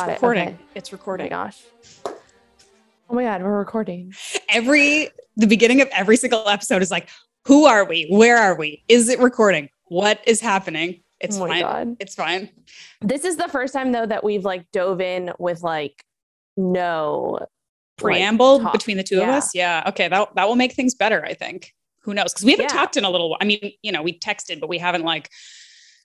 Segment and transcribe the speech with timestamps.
[0.00, 0.48] Got it, recording.
[0.48, 0.56] okay.
[0.74, 1.28] It's Oh my recording.
[1.28, 1.62] gosh.
[2.06, 4.14] Oh my god, we're recording.
[4.48, 7.08] every the beginning of every single episode is like,
[7.46, 8.06] who are we?
[8.10, 8.82] Where are we?
[8.88, 9.68] Is it recording?
[9.86, 11.02] What is happening?
[11.20, 11.60] It's oh fine.
[11.60, 11.96] god.
[12.00, 12.50] It's fine.
[13.00, 16.02] This is the first time though that we've like dove in with like
[16.56, 17.46] no
[17.98, 18.72] Preamble talk.
[18.72, 19.54] between the two of us.
[19.54, 19.82] Yeah.
[19.88, 20.08] Okay.
[20.08, 21.74] That that will make things better, I think.
[22.04, 22.32] Who knows?
[22.32, 22.80] Because we haven't Yeah.
[22.80, 23.38] talked in a little while.
[23.42, 25.28] I mean, you know, we texted, but we haven't like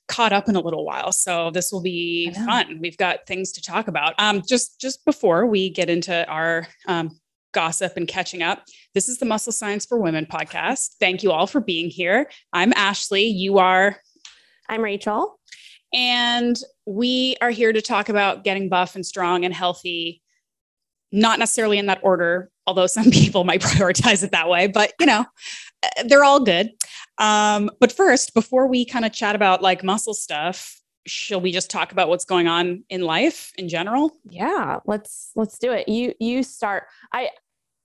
[0.08, 1.12] caught up in a little while.
[1.12, 2.80] So this will be fun.
[2.80, 4.14] We've got things to talk about.
[4.20, 7.20] Um, just just before we get into our um
[7.54, 8.64] gossip and catching up.
[8.94, 10.96] This is the Muscle Science for Women podcast.
[11.00, 12.30] Thank you all for being here.
[12.52, 13.34] I'm Ashleigh.
[13.34, 13.98] You are
[14.68, 15.40] I'm Rachel.
[15.94, 20.22] And we are here to talk about getting buff and strong and healthy,
[21.12, 25.06] not necessarily in that order, although some people might prioritize it that way, but you
[25.06, 25.26] know,
[26.06, 26.72] they're all good.
[27.18, 31.70] Um, but first, before we kind of chat about like muscle stuff, shall we just
[31.70, 34.12] talk about what's going on in life in general?
[34.30, 35.88] Yeah, let's let's do it.
[35.88, 36.86] You you start.
[37.14, 37.30] I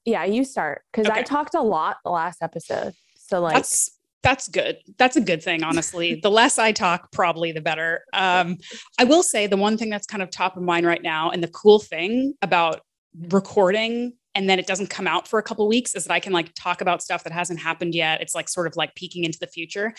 [0.05, 2.95] yeah, you start because I talked a lot the last episode.
[3.17, 3.91] So like That's
[4.23, 4.79] that's good.
[4.99, 6.21] That's a good thing, honestly.
[6.23, 8.05] the less I talk, probably the better.
[8.13, 8.59] Um,
[8.99, 11.43] I will say the one thing that's kind of top of mind right now, and
[11.43, 12.83] the cool thing about
[13.31, 16.33] recording and then it doesn't come out for a couple weeks is that I can
[16.33, 18.21] like talk about stuff that hasn't happened yet.
[18.21, 19.93] It's like sort of like peeking into the future.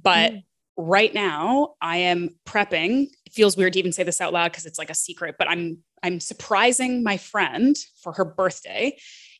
[0.00, 0.44] But Mm.
[0.76, 3.08] right now I am prepping.
[3.26, 5.48] It feels weird to even say this out loud because it's like a secret, but
[5.48, 8.96] I'm I'm surprising my friend for her birthday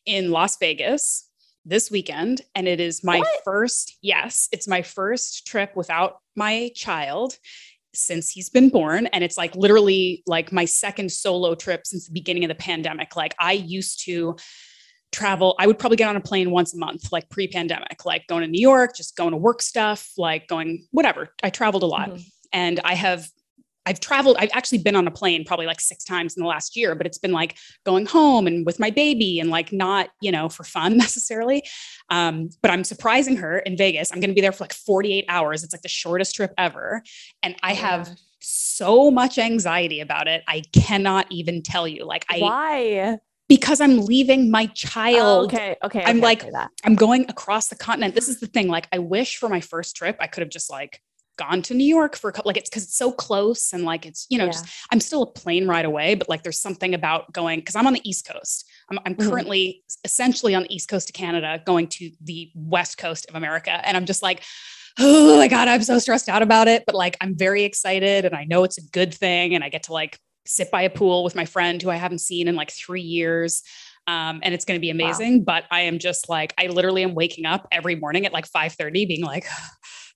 [0.06, 1.28] in Las Vegas
[1.64, 3.28] this weekend and it is my What?
[3.44, 7.36] first yes, it's my first trip without my child
[7.96, 12.12] since he's been born and it's like literally like my second solo trip since the
[12.12, 13.16] beginning of the pandemic.
[13.16, 14.36] Like i used to
[15.12, 18.42] travel i would probably get on a plane once a month like pre-pandemic like going
[18.42, 21.28] to new york just going to work stuff like going whatever.
[21.42, 22.10] I traveled a lot.
[22.10, 22.24] Mhm.
[22.52, 23.28] and i have
[23.86, 26.76] i've traveled i've actually been on a plane probably like six times in the last
[26.76, 30.30] year but it's been like going home and with my baby and like not you
[30.30, 31.62] know for fun necessarily
[32.10, 35.24] um, but i'm surprising her in vegas i'm going to be there for like 48
[35.28, 37.02] hours it's like the shortest trip ever
[37.42, 42.24] and i Oh have so much anxiety about it i cannot even tell you like
[42.28, 43.18] i why?
[43.48, 46.02] because i'm leaving my Oh, child okay, okay.
[46.04, 46.44] I'm okay, like-.
[46.84, 48.14] I'm going across the continent.
[48.14, 48.68] This is the thing.
[48.68, 51.00] Like, I wish for my first trip, I could have just like
[51.36, 54.06] gone to New York for a couple, like, it's because it's so close and like,
[54.06, 54.52] it's, you know, Yeah.
[54.52, 57.86] just, I'm still a plane ride away, but like, there's something about going, because I'm
[57.86, 58.64] on the East Coast.
[58.90, 59.28] I'm, I'm Mhm.
[59.28, 63.70] currently essentially on the East Coast of Canada, going to the West Coast of America.
[63.86, 64.42] And I'm just like,
[64.98, 66.84] oh my God, I'm so stressed out about it.
[66.86, 69.54] But like, I'm very excited and I know it's a good thing.
[69.54, 72.20] And I get to like sit by a pool with my friend who I haven't
[72.20, 73.62] seen in like three years.
[74.06, 74.94] Um, and it's going to be Wow.
[74.94, 75.44] amazing.
[75.44, 79.06] But I am just like, I literally am waking up every morning at like 5:30,
[79.06, 79.44] being like,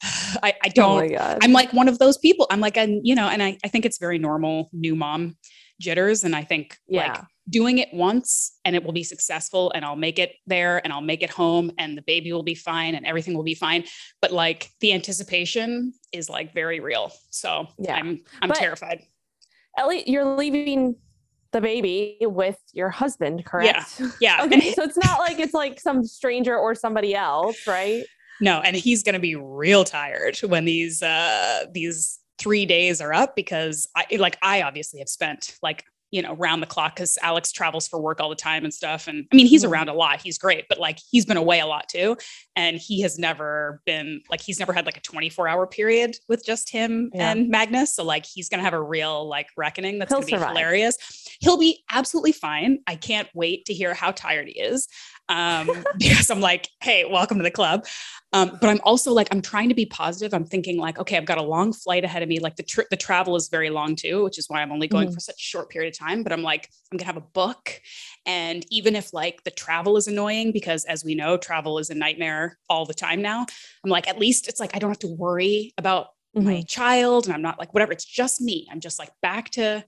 [0.43, 1.13] I, I Oh don't.
[1.13, 1.39] god.
[1.43, 2.47] I'm like one of those people.
[2.51, 5.37] I'm like, and you know, and I, I think it's very normal new mom
[5.81, 6.25] jitters.
[6.25, 7.23] And I think like yeah.
[7.49, 11.01] doing it once and it will be successful and I'll make it there and I'll
[11.01, 13.85] make it home and the baby will be fine and everything will be fine.
[14.21, 17.13] But like the anticipation is like very real.
[17.31, 17.95] So Yeah.
[17.95, 19.03] I'm I'm But- terrified.
[19.79, 20.97] Ellie, you're leaving
[21.53, 24.01] the baby with your husband, correct?
[24.21, 24.43] Yeah.
[24.43, 28.05] And Okay, so it's not like it's like some stranger or somebody else, right?
[28.41, 33.13] No, and he's going to be real tired when these uh these 3 days are
[33.13, 37.19] up because I like I obviously have spent like you know round the clock cuz
[37.23, 39.07] Alex travels for work all the time and stuff.
[39.07, 39.69] And I mean he's Mhm.
[39.71, 40.21] around a lot.
[40.23, 42.17] He's great but like he's been away a lot too.
[42.57, 46.45] And he has never been like he's never had like a 24 hour period with
[46.45, 47.31] just him Yeah.
[47.31, 47.95] and Magnus.
[47.95, 50.49] So like he's going to have a real like reckoning that's going to be survive.
[50.49, 50.97] hilarious.
[51.41, 52.79] He'll be absolutely fine.
[52.89, 54.89] I can't wait to hear how tired he is
[55.31, 55.69] um
[55.99, 57.87] because I'm like hey welcome to the club
[58.33, 60.33] um, but I'm also like, I'm trying to be positive.
[60.33, 62.39] I'm thinking like, okay, I've got a long flight ahead of me.
[62.39, 65.09] Like the trip, the travel is very long too, which is why I'm only going
[65.09, 65.15] Mhm.
[65.15, 66.23] for such a short period of time.
[66.23, 67.81] But I'm like, I'm gonna have a book.
[68.27, 71.95] And even if like the travel is annoying, because as we know, travel is a
[71.95, 73.47] nightmare all the time now.
[73.85, 76.69] I'm like, at least it's like I don't have to worry about my Mhm.
[76.69, 77.91] child and I'm not like whatever.
[77.91, 78.69] It's just me.
[78.71, 79.85] I'm just like back to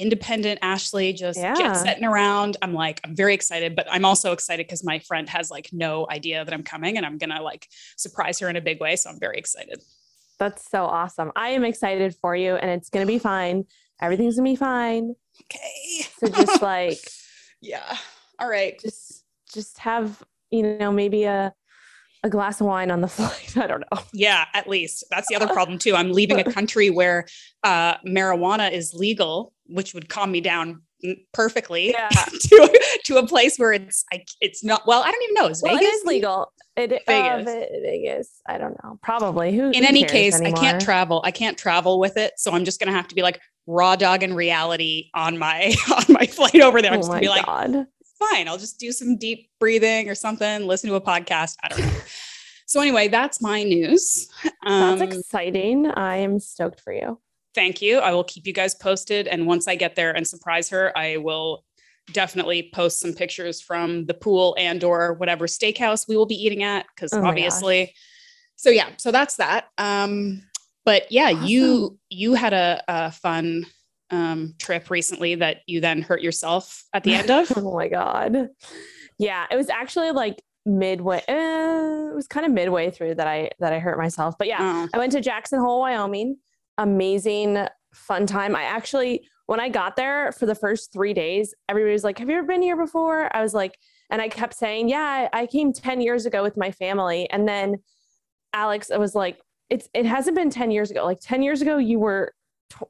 [0.00, 1.54] independent Ashleigh, just Yeah.
[1.54, 2.56] jet setting around.
[2.62, 6.06] I'm like, I'm very excited, but I'm also excited because my friend has like no
[6.10, 8.96] idea that I'm coming and I'm gonna like surprise her in a big way.
[8.96, 9.82] So I'm very excited.
[10.38, 11.30] That's so awesome.
[11.36, 13.66] I am excited for you and it's to be fine.
[14.00, 15.14] Everything's to be fine.
[15.42, 16.06] Okay.
[16.18, 16.98] So just like
[17.60, 17.96] yeah.
[18.38, 18.80] All right.
[18.80, 21.52] just just have, you know, maybe a
[22.22, 23.56] a glass of wine on the flight.
[23.56, 23.98] I don't know.
[24.12, 25.04] Yeah, at least.
[25.10, 25.94] That's the other problem too.
[25.94, 27.26] I'm leaving a country where
[27.64, 30.82] uh, marijuana is legal, which would calm me down
[31.32, 32.08] perfectly Yeah.
[32.40, 35.62] to, to a place where it's like it's not well i don't even know is
[35.62, 36.52] Well, vegas is legal.
[36.76, 37.44] It Vegas.
[37.44, 37.48] Vegas.
[37.48, 38.40] Uh, Vegas.
[38.48, 38.98] I don't know.
[39.02, 39.54] Probably.
[39.56, 39.70] Who?
[39.70, 42.80] in who any case i can't travel i can't travel with it so i'm just
[42.80, 46.82] gonna have to be like raw dog in reality on my on my flight over
[46.82, 47.86] there i'm Oh just my gonna be like god.
[48.18, 51.80] fine i'll just do some deep breathing or something listen to a podcast i don't
[51.80, 51.92] know
[52.66, 54.28] so anyway that's my news
[54.66, 55.86] um, That's exciting.
[55.90, 57.18] I am stoked for you.
[57.54, 60.68] Thank you i will keep you guys posted and once i get there and surprise
[60.68, 61.64] her i will
[62.12, 66.62] definitely post some pictures from the pool and or whatever steakhouse we will be eating
[66.62, 67.94] at because Oh obviously
[68.56, 70.42] so yeah so that's that um
[70.84, 71.98] but yeah you Awesome.
[72.08, 73.66] you had a, a fun
[74.10, 78.48] um trip recently that you then hurt yourself at the end of oh my god.
[79.18, 81.18] Yeah, it was actually like midway.
[81.28, 84.36] Uh, it was kind of midway through that I that I hurt myself.
[84.38, 86.38] But yeah, Oh, I went to Jackson Hole, Wyoming.
[86.80, 88.56] Amazing, fun time.
[88.56, 92.30] I actually, when I got there for the first three days, everybody was like, Have
[92.30, 93.34] you ever been here before?
[93.36, 93.76] I was like,
[94.08, 97.28] and I kept saying, Yeah, I I came 10 years ago with my family.
[97.28, 97.76] And then
[98.54, 101.04] Alex, I was like, It's it hasn't been 10 years ago.
[101.04, 102.32] Like 10 years ago, you were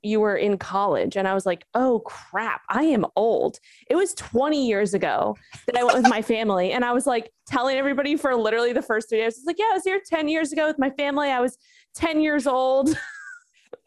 [0.03, 3.59] you were in college and i was like oh crap i am old
[3.89, 5.35] it was 20 years ago
[5.65, 8.83] that i went with my family and i was like telling everybody for literally the
[8.83, 11.31] first three days it's like yeah i was here 10 years ago with my family
[11.31, 11.57] i was
[11.95, 12.95] 10 years old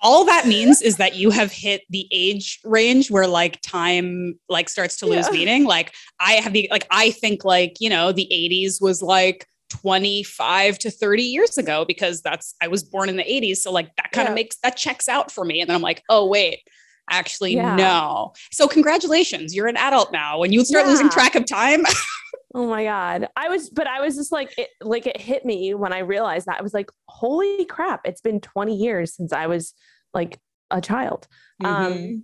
[0.02, 4.68] all that means is that you have hit the age range where like time like
[4.70, 5.34] starts to lose Yeah.
[5.34, 5.64] meaning.
[5.66, 10.78] Like i have the like i think like you know the 80s was like 25
[10.80, 14.12] to 30 years ago because that's i was born in the 80s so like that
[14.12, 14.36] kind of Yeah.
[14.36, 15.62] makes that checks out for me.
[15.62, 16.60] And then i'm like oh wait
[17.10, 17.76] actually Yeah.
[17.76, 18.34] no.
[18.52, 19.54] So congratulations.
[19.54, 20.40] You're an adult now.
[20.40, 21.84] When you start losing track of time
[22.54, 25.74] oh my god i was but i was just like it like it hit me
[25.74, 29.48] when i realized that i was like holy crap it's been 20 years since i
[29.48, 29.74] was
[30.14, 30.40] like
[30.72, 31.28] a child
[31.62, 31.68] Mhm.
[31.68, 32.24] Um,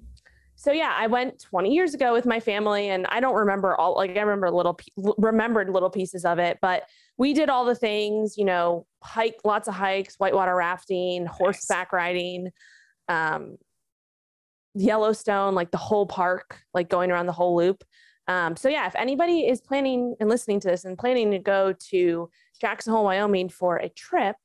[0.55, 3.95] so yeah, I went 20 years ago with my family, and I don't remember all.
[3.95, 4.77] Like I remember little,
[5.17, 6.83] remembered little pieces of it, but
[7.17, 8.37] we did all the things.
[8.37, 12.49] You know, hike, lots of hikes, whitewater rafting, horseback riding,
[13.07, 13.55] um,
[14.75, 17.81] Yellowstone, like the whole park, like going around the whole loop.
[18.29, 21.73] Um, so yeah, if anybody is planning and listening to this and planning to go
[21.89, 22.29] to
[22.61, 24.35] Jackson Hole, Wyoming for a trip,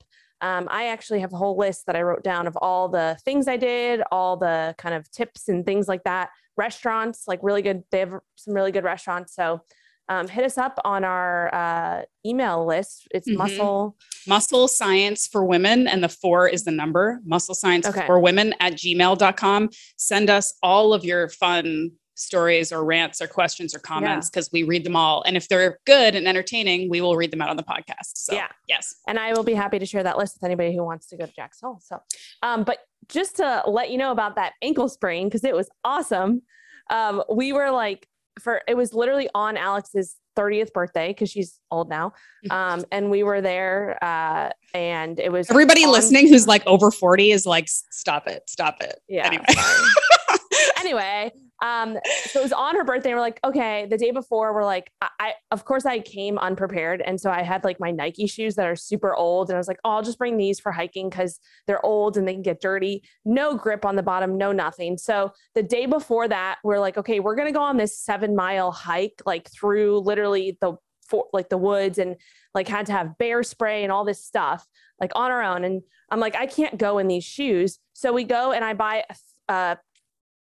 [0.41, 3.47] um, I actually have a whole list that I wrote down of all the things
[3.47, 6.31] I did, all the kind of tips and things like that.
[6.57, 9.35] Restaurants, like really good, they have some really good restaurants.
[9.35, 9.61] So
[10.09, 13.07] um, hit us up on our uh, email list.
[13.11, 13.37] It's Mhm.
[13.37, 13.97] muscle.
[14.27, 18.07] muscle science for women and the four is the number muscle science Okay.
[18.07, 23.75] for women at gmail.com send us all of your fun stories or rants or questions
[23.75, 27.16] or comments because we read them all and if they're good and entertaining we will
[27.16, 28.46] read them out on the podcast so Yeah.
[28.69, 31.16] yes And I will be happy to share that list with anybody who wants to
[31.16, 31.81] go to Jackson Hole.
[31.82, 32.00] So,
[32.43, 32.78] um, but
[33.08, 36.43] just to let you know about that ankle sprain, because it was awesome.
[36.90, 38.06] Um, we were like,
[38.40, 42.12] for it was literally on Alex's 30th birthday because she's old now.
[42.50, 46.90] Um, and we were there uh, and it was everybody on- listening who's like over
[46.90, 49.26] 40 is like stop it stop it Yeah.
[49.26, 49.44] anyway
[50.78, 51.32] anyway,
[51.64, 51.96] um,
[52.26, 53.14] so it was on her birthday.
[53.14, 57.00] We're like, okay, the day before, we're like, I, I of course I came unprepared.
[57.00, 59.49] And so I had like my Nike shoes that are super old.
[59.49, 62.28] And I was like, oh, I'll just bring these for hiking because they're old and
[62.28, 63.02] they can get dirty.
[63.25, 64.99] No grip on the bottom, no nothing.
[64.99, 68.70] So the day before that, we're like, okay, we're gonna go on this seven mile
[68.70, 70.76] hike, like through literally the
[71.09, 72.16] for like the woods and
[72.54, 74.66] like had to have bear spray and all this stuff
[75.00, 75.64] like on our own.
[75.64, 77.78] And I'm like, I can't go in these shoes.
[77.94, 79.04] So we go and I buy
[79.49, 79.78] a, a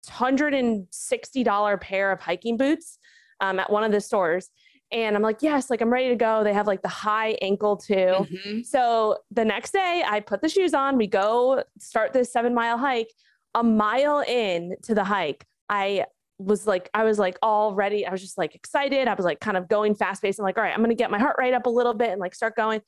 [0.10, 2.98] hundred and sixty dollar pair of hiking boots
[3.40, 4.50] um, at one of the stores.
[4.92, 6.44] And I'm like, yes, like I'm ready to go.
[6.44, 7.94] They have like the high ankle too.
[8.30, 8.66] Mhm.
[8.66, 10.98] So the next day, I put the shoes on.
[10.98, 13.10] We go start this seven mile hike.
[13.56, 16.06] A mile in to the hike, I
[16.40, 18.06] was like, I was like all ready.
[18.06, 19.08] I was just like excited.
[19.08, 20.40] I was like kind of going fast paced.
[20.40, 22.20] I'm like, all right, I'm gonna get my heart rate up a little bit and
[22.20, 22.82] like start going.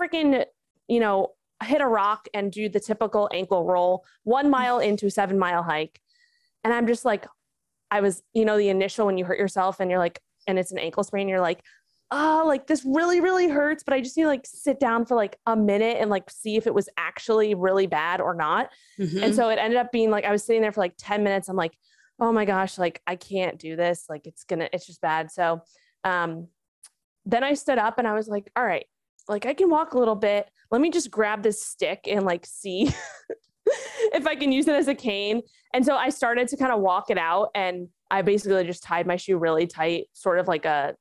[0.00, 0.44] Freaking,
[0.88, 1.28] you know,
[1.62, 4.04] hit a rock and do the typical ankle roll.
[4.24, 6.00] One mile into a seven mile hike,
[6.64, 7.26] and I'm just like,
[7.90, 10.72] I was, you know, the initial when you hurt yourself and you're like, and it's
[10.72, 11.28] an ankle sprain.
[11.28, 11.62] You're like,
[12.10, 15.14] oh, like this really, really hurts, but I just need to like sit down for
[15.14, 18.70] like a minute and like see if it was actually really bad or not.
[18.98, 19.22] Mhm.
[19.22, 21.48] And so it ended up being like I was sitting there for like 10 minutes.
[21.48, 21.72] I'm like,
[22.20, 24.06] oh my gosh, like I can't do this.
[24.08, 25.30] Like it's gonna, it's just bad.
[25.30, 25.62] So
[26.04, 26.48] um
[27.24, 28.86] then I stood up and I was like, all right,
[29.28, 30.50] like I can walk a little bit.
[30.70, 32.92] Let me just grab this stick and like see
[34.12, 35.42] if I can use it as a cane.
[35.74, 39.06] And so I started to kind of walk it out and I basically just tied
[39.06, 40.94] my shoe really tight, sort of like a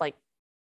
[0.00, 0.14] like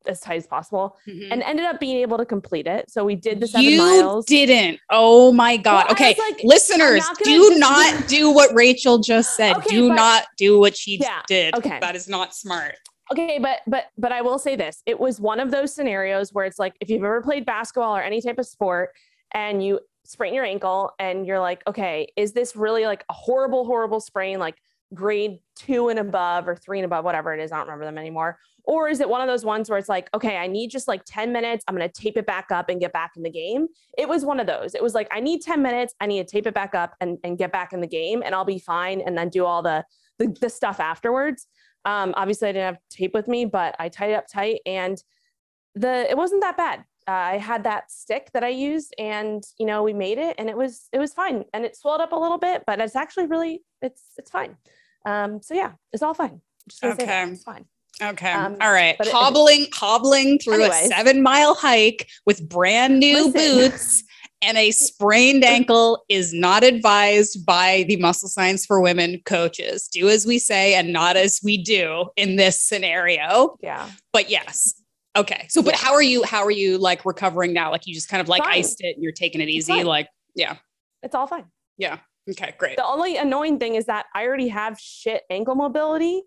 [0.07, 1.29] as tight as possible Mhm.
[1.31, 2.91] and ended up being able to complete it.
[2.91, 4.25] So we did the seven you miles.
[4.27, 4.81] didn't.
[4.91, 5.85] Oh my God.
[5.87, 6.15] Well, okay.
[6.19, 9.57] like, Listeners, not do not do what Rachel just said.
[9.59, 11.55] Okay, do but- not do what she Yeah, did.
[11.57, 11.79] okay.
[11.81, 12.77] That is not smart.
[13.13, 14.83] Okay, but but but I will say this.
[14.87, 18.01] It was one of those scenarios where it's like if you've ever played basketball or
[18.01, 18.91] any type of sport
[19.35, 19.79] and you
[20.13, 24.39] sprain your ankle and you're like, okay, is this really like a horrible, horrible sprain,
[24.39, 24.57] like
[24.95, 27.51] grade two and above or three and above, whatever it is.
[27.51, 28.39] I don't remember them anymore.
[28.65, 31.03] Or is it one of those ones where it's like, okay, I need just like
[31.05, 31.65] 10 minutes.
[31.67, 33.67] I'm going to tape it back up and get back in the game.
[33.99, 34.75] It was one of those.
[34.75, 35.95] It was like, I need 10 minutes.
[36.01, 38.35] I need to tape it back up and, and get back in the game and
[38.35, 39.01] I'll be fine.
[39.01, 39.85] And then do all the,
[40.19, 41.47] the, the stuff afterwards.
[41.85, 45.03] Um, obviously I didn't have tape with me, but I tied it up tight and
[45.75, 46.85] the, it wasn't that bad.
[47.09, 50.49] Uh, I had that stick that I used and, you know, we made it and
[50.49, 51.45] it was, it was fine.
[51.53, 54.57] And it swelled up a little bit, but it's actually really, it's, it's fine.
[55.05, 56.41] Um, so yeah, it's all fine.
[56.71, 57.03] Say that.
[57.03, 57.33] Okay.
[57.33, 57.65] It's fine.
[58.01, 58.33] Okay.
[58.33, 58.97] Um, All right.
[58.97, 60.85] but it- hobbling, hobbling through Anyways.
[60.85, 63.33] a seven mile hike with brand new Listen.
[63.33, 64.05] boots
[64.41, 69.89] and a sprained ankle is not advised by the muscle science for women coaches.
[69.89, 73.57] Do as we say and not as we do in this scenario.
[73.61, 73.89] Yeah.
[74.13, 74.75] But yes.
[75.17, 75.47] Okay.
[75.51, 75.79] So, but Yeah.
[75.81, 76.23] how are you?
[76.25, 77.71] How are you like recovering now?
[77.71, 78.55] Like you just kind of like Fine.
[78.55, 79.85] iced it and you're taking it easy.
[79.85, 80.57] Like, yeah.
[81.03, 81.45] It's all fine.
[81.77, 81.99] Yeah.
[82.31, 82.55] Okay.
[82.59, 82.77] Great.
[82.77, 86.23] The only annoying thing is that I already have shit ankle mobility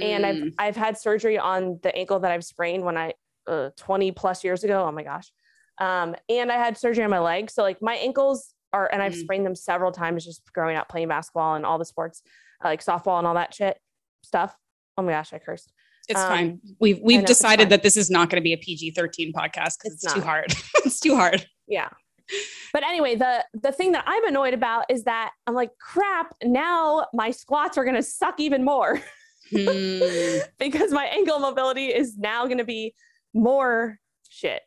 [0.00, 0.30] and Hmm.
[0.30, 3.14] I've I've had surgery on the ankle that I've sprained when I
[3.48, 4.84] uh, 20 plus years ago.
[4.86, 5.32] Oh my gosh.
[5.78, 7.50] Um, and I had surgery on my leg.
[7.50, 9.20] So like my ankles are and I've Mm.
[9.22, 12.22] sprained them several times just growing up playing basketball and all the sports,
[12.64, 13.76] uh, like softball and all that shit
[14.22, 14.56] stuff.
[14.96, 15.72] Oh my gosh, I cursed.
[16.10, 16.60] It's um, fine.
[16.80, 19.94] We've we've decided that this is not going to be a PG thirteen podcast because
[19.94, 20.52] It's it's, too hard.
[20.84, 21.46] it's too hard.
[21.68, 21.88] Yeah.
[22.72, 27.06] But anyway, the the thing that I'm annoyed about is that I'm like, crap, now
[27.14, 29.00] my squats are gonna suck even more.
[29.52, 30.38] Hmm.
[30.60, 32.94] because my ankle mobility is now going to be
[33.34, 33.98] more
[34.28, 34.62] shit.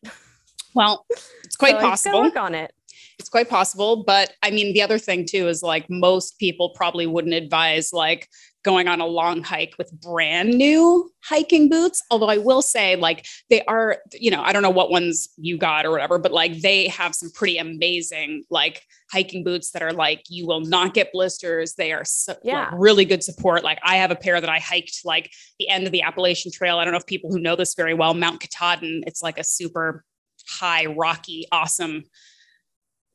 [0.75, 2.21] Well, it's quite So possible.
[2.21, 2.73] Work on it.
[3.17, 4.03] It's quite possible.
[4.03, 8.27] But I mean, the other thing too is like most people probably wouldn't advise like
[8.63, 12.01] going on a long hike with brand new hiking boots.
[12.09, 15.57] Although I will say, like, they are, you know, I don't know what ones you
[15.57, 19.91] got or whatever, but like they have some pretty amazing like hiking boots that are
[19.93, 21.75] like you will not get blisters.
[21.75, 22.71] They are so, like, Yeah.
[22.73, 23.63] really good support.
[23.63, 26.77] Like I have a pair that I hiked like the end of the Appalachian Trail.
[26.79, 29.03] I don't know if people who know this very well, Mount Katahdin.
[29.05, 30.03] It's like a super
[30.47, 32.03] high, rocky, awesome.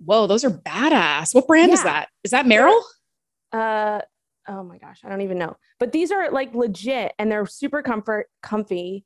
[0.05, 1.35] Whoa, those are badass.
[1.35, 2.09] What brand is that?
[2.23, 2.81] Is that Merrell?
[3.53, 4.01] Uh,
[4.49, 5.57] oh my gosh, I don't even know.
[5.79, 9.05] But these are like legit and they're super comfort, comfy.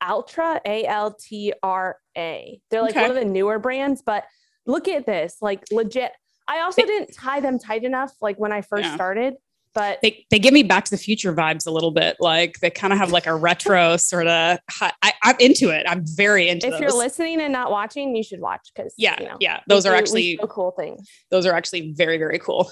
[0.00, 2.60] Altra, A L T R A.
[2.70, 3.02] They're like Okay.
[3.02, 4.24] one of the newer brands, but
[4.66, 6.12] look at this, like legit.
[6.48, 8.94] I also They- didn't tie them tight enough, like when I first Yeah.
[8.96, 9.34] started.
[9.74, 12.16] But They they give me Back to the Future vibes a little bit.
[12.18, 14.58] Like they kind of have like a retro sort of.
[14.80, 15.84] I, I'm into it.
[15.88, 16.80] I'm very into if those.
[16.80, 19.60] you're listening and not watching, you should watch because yeah, you know, yeah.
[19.68, 21.08] Those are actually show cool things.
[21.30, 22.68] those are actually very very cool.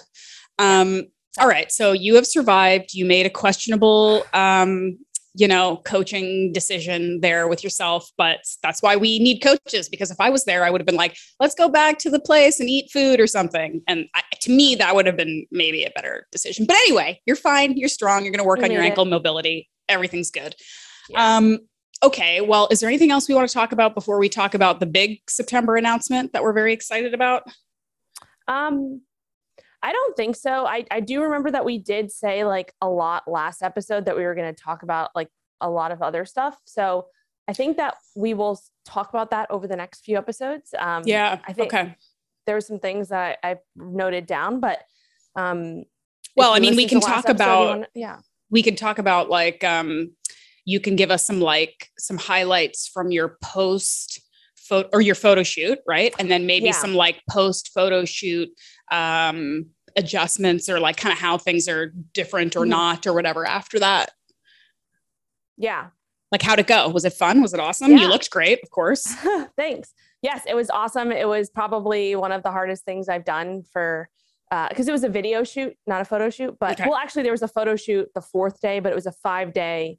[0.58, 1.04] Um,
[1.38, 2.94] all right, so you have survived.
[2.94, 4.98] You made a questionable, um,
[5.34, 9.88] you know, coaching decision there with yourself, but that's why we need coaches.
[9.88, 12.20] Because if I was there, I would have been like, "Let's go back to the
[12.20, 15.84] place and eat food or something." And I, to me, that would have been maybe
[15.84, 16.64] a better decision.
[16.66, 17.76] But anyway, you're fine.
[17.76, 18.22] You're strong.
[18.22, 18.86] You're going to work on your it.
[18.86, 19.68] ankle mobility.
[19.88, 20.54] Everything's good.
[21.10, 21.36] Yeah.
[21.36, 21.58] Um,
[22.02, 22.40] okay.
[22.40, 24.86] Well, is there anything else we want to talk about before we talk about the
[24.86, 27.42] big September announcement that we're very excited about?
[28.48, 29.02] Um,
[29.82, 30.66] I don't think so.
[30.66, 34.24] I, I do remember that we did say like a lot last episode that we
[34.24, 35.28] were going to talk about like
[35.60, 36.58] a lot of other stuff.
[36.64, 37.06] So
[37.48, 40.74] I think that we will talk about that over the next few episodes.
[40.78, 41.38] Um, Yeah.
[41.46, 41.94] I think okay.
[42.46, 44.82] there were some things that I, I noted down, but
[45.36, 45.84] um,
[46.36, 48.18] Well, I mean, we can talk episode, about wanna- yeah,
[48.50, 50.12] we can talk about like um
[50.64, 54.20] you can give us some like some highlights from your post
[54.68, 56.72] photo or your photo shoot right and then maybe Yeah.
[56.72, 58.48] some like post photo shoot
[58.90, 62.68] um adjustments or like kind of how things are different or Mhm.
[62.68, 64.10] not or whatever after that
[65.56, 65.86] yeah.
[66.32, 69.04] like how'd it go was it fun was it awesome you looked great of course
[69.56, 69.92] Thanks.
[70.22, 71.12] Yes, it was awesome.
[71.12, 74.08] It was probably one of the hardest things I've done for
[74.70, 76.56] because it was a video shoot, not a photo shoot.
[76.58, 76.88] But Okay.
[76.88, 79.52] well, actually, there was a photo shoot the fourth day, but it was a five
[79.52, 79.98] day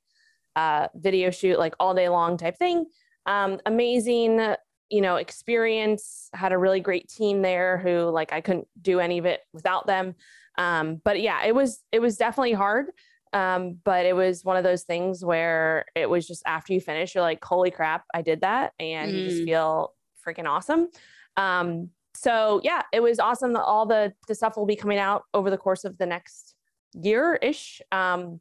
[0.56, 2.86] uh, video shoot, like all day long type thing.
[3.28, 4.56] Um, amazing,
[4.90, 6.30] you know, experience.
[6.34, 9.86] Had a really great team there who like I couldn't do any of it without
[9.86, 10.16] them.
[10.58, 12.88] Um, but yeah, it was it was definitely hard.
[13.34, 17.14] Um, but it was one of those things where it was just after you finish,
[17.14, 18.72] you're like, holy crap, I did that.
[18.80, 19.46] And you just Mm.
[19.46, 19.94] feel
[20.26, 20.88] freaking awesome.
[21.36, 25.24] Um, so yeah, it was awesome that all the, the stuff will be coming out
[25.34, 26.56] over the course of the next
[26.94, 27.82] year ish.
[27.92, 28.40] Um,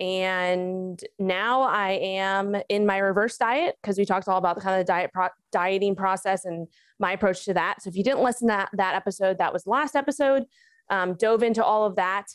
[0.00, 4.80] and now I am in my reverse diet because we talked all about the kind
[4.80, 6.66] of diet pro- dieting process and
[6.98, 7.82] my approach to that.
[7.82, 10.46] So if you didn't listen to that, that episode, that was last episode.
[10.88, 12.26] Um, dove into all of that.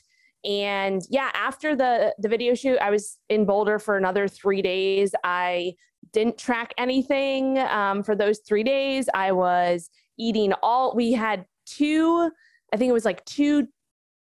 [0.46, 5.16] And yeah, after the the video shoot, I was in Boulder for another three days.
[5.24, 5.74] I
[6.14, 9.10] didn't track anything um, for those three days.
[9.14, 10.96] I was eating all.
[10.96, 12.30] We had two.
[12.72, 13.68] I think it was like two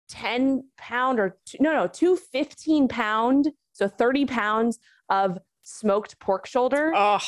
[0.10, 6.46] 10 pound or two, no, no, two 15 pound, so 30 pounds of smoked pork
[6.46, 6.92] shoulder.
[6.96, 7.20] Oh,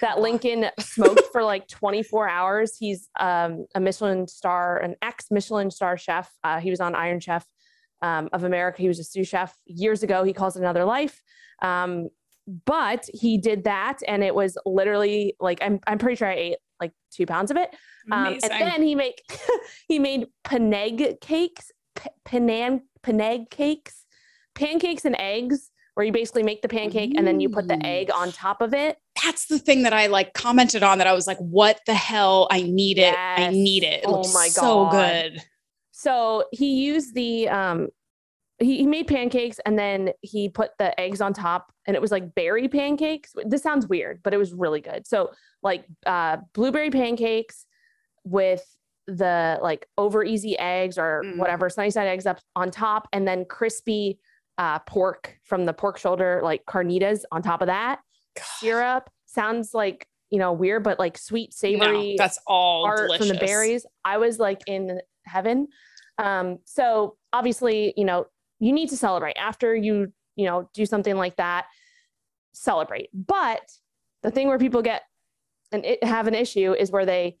[0.00, 2.76] that Lincoln smoked for like 24 hours.
[2.78, 6.30] He's um, a Michelin star, an ex Michelin star chef.
[6.42, 7.46] Uh, he was on Iron Chef
[8.02, 8.82] um, of America.
[8.82, 10.24] He was a sous chef years ago.
[10.24, 11.22] He calls it another life.
[11.62, 12.08] Um,
[12.64, 16.56] but he did that, and it was literally like I'm I'm pretty sure I ate
[16.80, 17.70] like two pounds of it.
[18.10, 19.22] Um, and then he make
[19.88, 21.70] he made paneg cakes
[22.26, 24.04] panan paneg cakes,
[24.54, 28.10] pancakes and eggs, where you basically make the pancake and then you put the egg
[28.10, 28.96] on top of it.
[29.22, 32.48] That's the thing that I like commented on that I was like, what the hell?
[32.50, 33.12] I need it.
[33.12, 33.40] Yes.
[33.40, 34.02] I need it.
[34.02, 34.52] it oh my god.
[34.54, 35.42] So good.
[35.90, 37.88] So he used the um
[38.58, 42.10] he, he made pancakes and then he put the eggs on top and it was
[42.10, 43.32] like berry pancakes.
[43.44, 45.06] This sounds weird, but it was really good.
[45.06, 47.66] So like uh blueberry pancakes
[48.24, 48.64] with
[49.16, 51.36] the like over easy eggs or mm.
[51.36, 54.18] whatever sunny side eggs up on top and then crispy
[54.58, 58.00] uh, pork from the pork shoulder like carnitas on top of that
[58.36, 58.44] God.
[58.58, 63.28] syrup sounds like you know weird but like sweet savory no, that's all art delicious.
[63.28, 65.66] from the berries i was like in heaven
[66.18, 68.26] um so obviously you know
[68.58, 71.66] you need to celebrate after you you know do something like that
[72.52, 73.62] celebrate but
[74.22, 75.02] the thing where people get
[75.72, 77.38] and it, have an issue is where they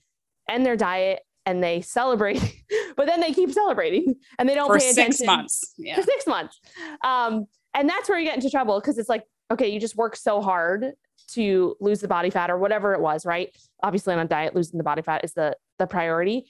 [0.48, 2.62] end their diet and they celebrate,
[2.96, 5.74] but then they keep celebrating and they don't for pay attention six months.
[5.76, 5.96] Yeah.
[5.96, 6.60] For six months.
[7.04, 10.14] Um, and that's where you get into trouble because it's like, okay, you just work
[10.14, 10.92] so hard
[11.32, 13.50] to lose the body fat or whatever it was, right?
[13.82, 16.46] Obviously on a diet, losing the body fat is the the priority.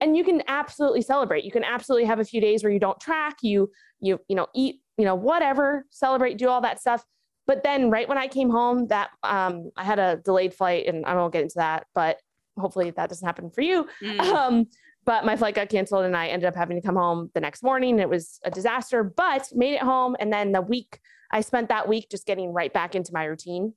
[0.00, 1.44] And you can absolutely celebrate.
[1.44, 3.70] You can absolutely have a few days where you don't track, you
[4.00, 7.04] you you know, eat, you know, whatever, celebrate, do all that stuff.
[7.46, 11.04] But then right when I came home, that um I had a delayed flight and
[11.04, 12.18] I won't get into that, but
[12.58, 13.86] hopefully that doesn't happen for you.
[14.02, 14.20] Mm.
[14.20, 14.66] Um,
[15.04, 17.62] but my flight got canceled and I ended up having to come home the next
[17.62, 17.98] morning.
[17.98, 20.14] It was a disaster, but made it home.
[20.20, 21.00] And then the week
[21.32, 23.74] I spent that week just getting right back into my routine,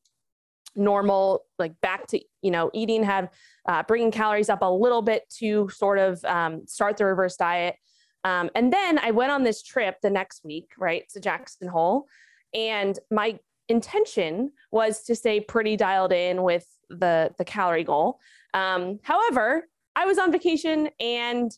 [0.75, 3.29] normal, like back to, you know, eating, have
[3.67, 7.75] uh, bringing calories up a little bit to sort of um, start the reverse diet.
[8.23, 12.07] Um, and then I went on this trip the next week, right, to Jackson Hole.
[12.53, 18.19] And my intention was to stay pretty dialed in with the the calorie goal.
[18.53, 21.51] Um, however, I was on vacation and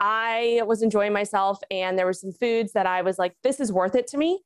[0.00, 3.72] I was enjoying myself, and there were some foods that I was like, this is
[3.72, 4.42] worth it to me.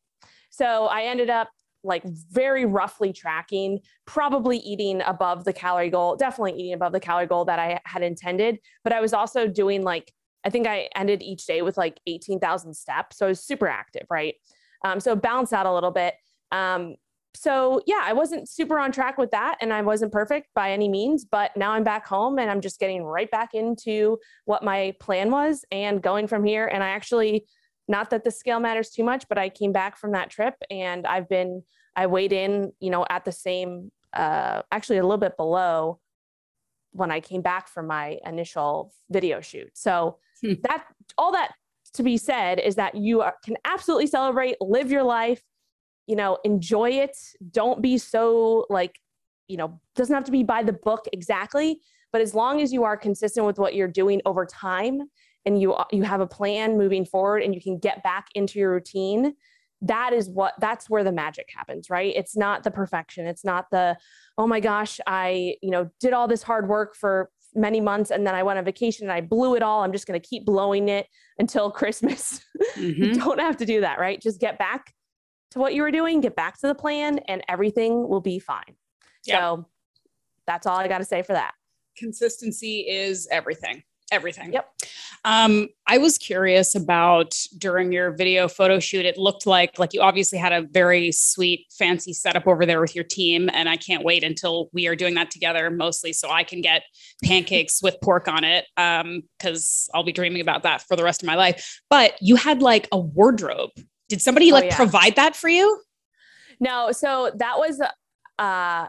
[0.50, 1.48] So I ended up
[1.84, 7.26] like very roughly tracking, probably eating above the calorie goal, definitely eating above the calorie
[7.26, 8.58] goal that I had intended.
[8.82, 10.12] But I was also doing like,
[10.44, 13.18] I think I ended each day with like 18,000 steps.
[13.18, 14.34] So I was super active, right?
[14.84, 16.14] Um, so balance out a little bit.
[16.52, 16.96] Um,
[17.34, 20.88] so yeah, I wasn't super on track with that and I wasn't perfect by any
[20.88, 24.94] means, but now I'm back home and I'm just getting right back into what my
[25.00, 26.66] plan was and going from here.
[26.66, 27.44] And I actually,
[27.88, 31.06] not that the scale matters too much, but I came back from that trip and
[31.06, 31.62] I've been,
[31.96, 35.98] I weighed in, you know, at the same, uh, actually a little bit below
[36.92, 39.70] when I came back from my initial video shoot.
[39.74, 40.54] So hmm.
[40.62, 40.84] that,
[41.18, 41.52] all that
[41.94, 45.42] to be said is that you are, can absolutely celebrate, live your life,
[46.06, 47.16] you know, enjoy it.
[47.50, 48.98] Don't be so like,
[49.48, 51.80] you know, doesn't have to be by the book exactly,
[52.12, 55.00] but as long as you are consistent with what you're doing over time
[55.46, 58.72] and you you have a plan moving forward and you can get back into your
[58.72, 59.34] routine,
[59.82, 62.12] that is what that's where the magic happens, right?
[62.14, 63.26] It's not the perfection.
[63.26, 63.96] It's not the
[64.38, 68.26] oh my gosh, I, you know, did all this hard work for many months and
[68.26, 69.82] then I went on vacation and I blew it all.
[69.82, 71.06] I'm just going to keep blowing it
[71.38, 72.40] until Christmas.
[72.76, 73.02] Mm-hmm.
[73.02, 74.20] you don't have to do that, right?
[74.20, 74.92] Just get back
[75.54, 78.76] to what you were doing, get back to the plan, and everything will be fine.
[79.24, 79.40] Yep.
[79.40, 79.68] So
[80.46, 81.54] that's all I got to say for that.
[81.96, 83.82] Consistency is everything.
[84.12, 84.52] Everything.
[84.52, 84.68] Yep.
[85.24, 89.06] Um, I was curious about during your video photo shoot.
[89.06, 92.94] It looked like like you obviously had a very sweet, fancy setup over there with
[92.94, 95.70] your team, and I can't wait until we are doing that together.
[95.70, 96.82] Mostly so I can get
[97.24, 101.22] pancakes with pork on it, because um, I'll be dreaming about that for the rest
[101.22, 101.80] of my life.
[101.88, 103.70] But you had like a wardrobe
[104.08, 104.76] did somebody oh, like yeah.
[104.76, 105.80] provide that for you?
[106.60, 107.80] No, so that was
[108.38, 108.88] uh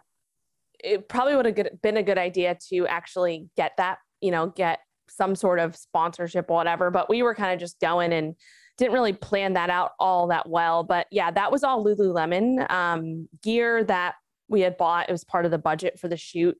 [0.83, 4.79] it probably would have been a good idea to actually get that, you know, get
[5.09, 8.35] some sort of sponsorship or whatever, but we were kind of just going and
[8.77, 10.83] didn't really plan that out all that well.
[10.83, 14.15] But yeah, that was all Lululemon um, gear that
[14.47, 15.09] we had bought.
[15.09, 16.57] It was part of the budget for the shoot.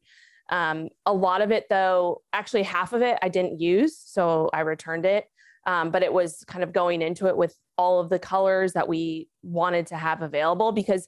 [0.49, 4.61] Um, a lot of it, though, actually half of it I didn't use, so I
[4.61, 5.25] returned it.
[5.67, 8.87] Um, but it was kind of going into it with all of the colors that
[8.87, 11.07] we wanted to have available because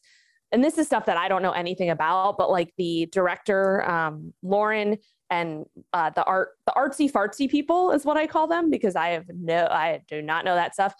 [0.51, 4.34] and this is stuff that I don't know anything about, but like the director, um,
[4.41, 4.97] Lauren
[5.30, 9.10] and uh, the art, the artsy fartsy people is what I call them because I
[9.10, 10.93] have no, I do not know that stuff.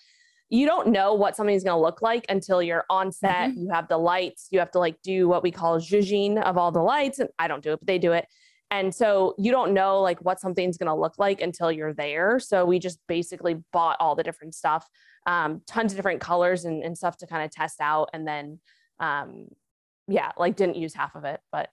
[0.50, 3.50] You don't know what something's going to look like until you're on set.
[3.50, 3.62] Mm-hmm.
[3.62, 4.48] You have the lights.
[4.52, 7.20] You have to like do what we call zhuzhing of all the lights.
[7.20, 8.26] And I don't do it, but they do it.
[8.70, 12.40] And so you don't know like what something's going to look like until you're there.
[12.40, 14.86] So we just basically bought all the different stuff,
[15.28, 18.10] um, tons of different colors and, and stuff to kind of test out.
[18.14, 18.60] And then
[19.00, 19.48] um
[20.08, 21.70] yeah like didn't use half of it but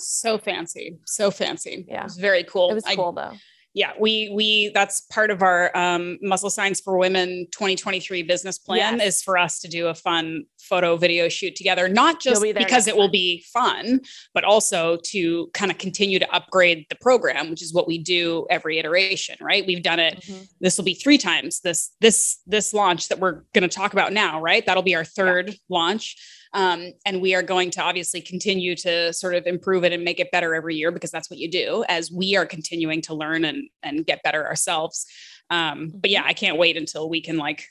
[0.00, 1.86] so fancy so fancy.
[1.88, 2.00] Yeah.
[2.00, 2.70] It was very cool.
[2.70, 3.36] It was cool I, though
[3.74, 8.98] yeah we we that's part of our um, muscle science for women 2023 business plan
[8.98, 9.16] yes.
[9.16, 12.86] is for us to do a fun photo video shoot together not just be because
[12.86, 12.98] it time.
[12.98, 14.00] will be fun
[14.34, 18.46] but also to kind of continue to upgrade the program which is what we do
[18.50, 20.42] every iteration right we've done it mm-hmm.
[20.60, 24.12] this will be three times this this this launch that we're going to talk about
[24.12, 25.54] now right that'll be our third yeah.
[25.68, 26.16] launch
[26.54, 30.20] um, and we are going to obviously continue to sort of improve it and make
[30.20, 33.44] it better every year because that's what you do as we are continuing to learn
[33.44, 35.06] and, and get better ourselves.
[35.50, 37.66] Um, but yeah, I can't wait until we can like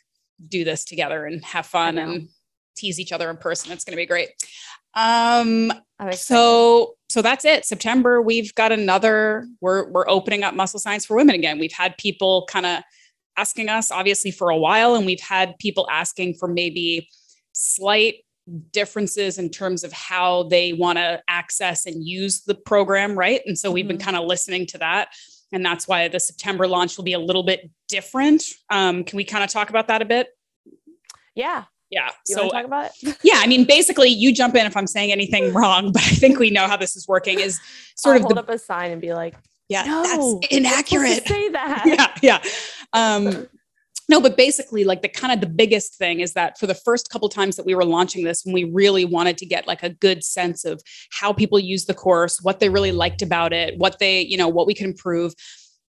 [0.47, 2.29] do this together and have fun and
[2.75, 3.71] tease each other in person.
[3.71, 4.29] It's going to be great.
[4.93, 5.71] Um,
[6.11, 7.65] so, so that's it.
[7.65, 11.59] September, we've got another, we're, we're opening up muscle science for women again.
[11.59, 12.83] We've had people kind of
[13.35, 17.07] asking us obviously for a while, and we've had people asking for maybe
[17.53, 18.15] slight
[18.71, 23.41] differences in terms of how they want to access and use the program, right?
[23.45, 23.89] And so we've mm-hmm.
[23.89, 25.09] been kind of listening to that.
[25.51, 28.43] And that's why the September launch will be a little bit different.
[28.69, 30.29] Um, can we kind of talk about that a bit?
[31.35, 31.65] Yeah.
[31.89, 32.09] Yeah.
[32.27, 33.17] You so talk about it?
[33.23, 33.35] yeah.
[33.37, 36.49] I mean, basically you jump in if I'm saying anything wrong, but I think we
[36.49, 37.59] know how this is working is
[37.95, 39.35] sort I'll of hold the, up a sign and be like,
[39.69, 41.27] yeah, no, that's inaccurate.
[41.27, 41.83] Say that.
[41.85, 42.13] Yeah.
[42.21, 42.41] Yeah.
[42.93, 43.47] Um,
[44.09, 47.09] no but basically like the kind of the biggest thing is that for the first
[47.09, 49.89] couple times that we were launching this when we really wanted to get like a
[49.89, 53.99] good sense of how people use the course what they really liked about it what
[53.99, 55.33] they you know what we could improve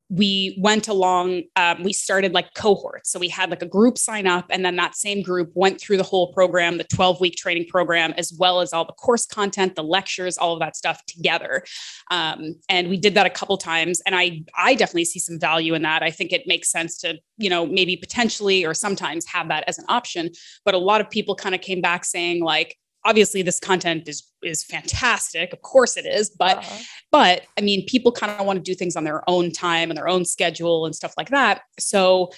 [0.10, 3.12] we went along um, we started like cohorts.
[3.12, 5.98] So we had like a group sign up and then that same group went through
[5.98, 9.76] the whole program the 12 week training program as well as all the course content
[9.76, 11.64] the lectures all of that stuff together.
[12.12, 15.74] Um, and we did that a couple times and i i definitely see some value
[15.74, 16.04] in that.
[16.04, 19.80] I think it makes sense to you know maybe potentially or sometimes have that as
[19.80, 20.30] an option
[20.64, 24.24] but a lot of people kind of came back saying like obviously this content is
[24.44, 26.78] is fantastic of course it is but uh-huh.
[27.12, 29.98] but i mean people kind of want to do things on their own time and
[29.98, 32.30] their own schedule and stuff like that so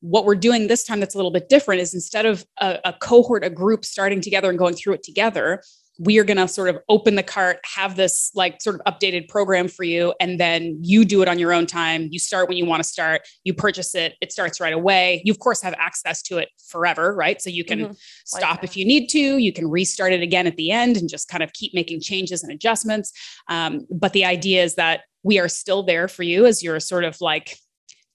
[0.00, 2.92] what we're doing this time that's a little bit different is instead of a, a
[2.94, 5.62] cohort a group starting together and going through it together
[6.00, 9.28] we are going to sort of open the cart, have this like sort of updated
[9.28, 12.08] program for you, and then you do it on your own time.
[12.10, 15.20] You start when you want to start, you purchase it, it starts right away.
[15.26, 17.40] You, of course, have access to it forever, right?
[17.42, 17.92] So you can mm-hmm.
[18.24, 21.06] stop like if you need to, you can restart it again at the end and
[21.06, 23.12] just kind of keep making changes and adjustments.
[23.48, 27.04] Um, but the idea is that we are still there for you as you're sort
[27.04, 27.58] of like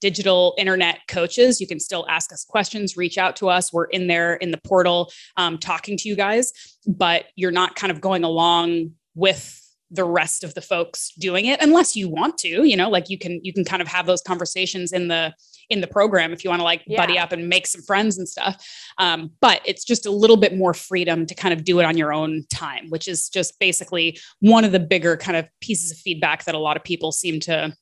[0.06, 1.60] digital internet coaches.
[1.60, 3.72] You can still ask us questions, reach out to us.
[3.72, 6.52] We're in there in the portal um, talking to you guys,
[6.86, 11.60] but you're not kind of going along with the rest of the folks doing it
[11.60, 14.20] unless you want to you know like you can you can kind of have those
[14.20, 15.32] conversations in the
[15.70, 17.00] in the program if you want to like yeah.
[17.00, 18.66] buddy up and make some friends and stuff
[18.98, 21.96] um, but it's just a little bit more freedom to kind of do it on
[21.96, 25.98] your own time which is just basically one of the bigger kind of pieces of
[25.98, 27.72] feedback that a lot of people seem to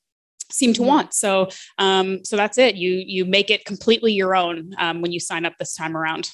[0.51, 0.87] seem to mm-hmm.
[0.87, 1.13] want.
[1.13, 2.75] So um, so that's it.
[2.75, 6.31] You you make it completely your own um, when you sign up this time around.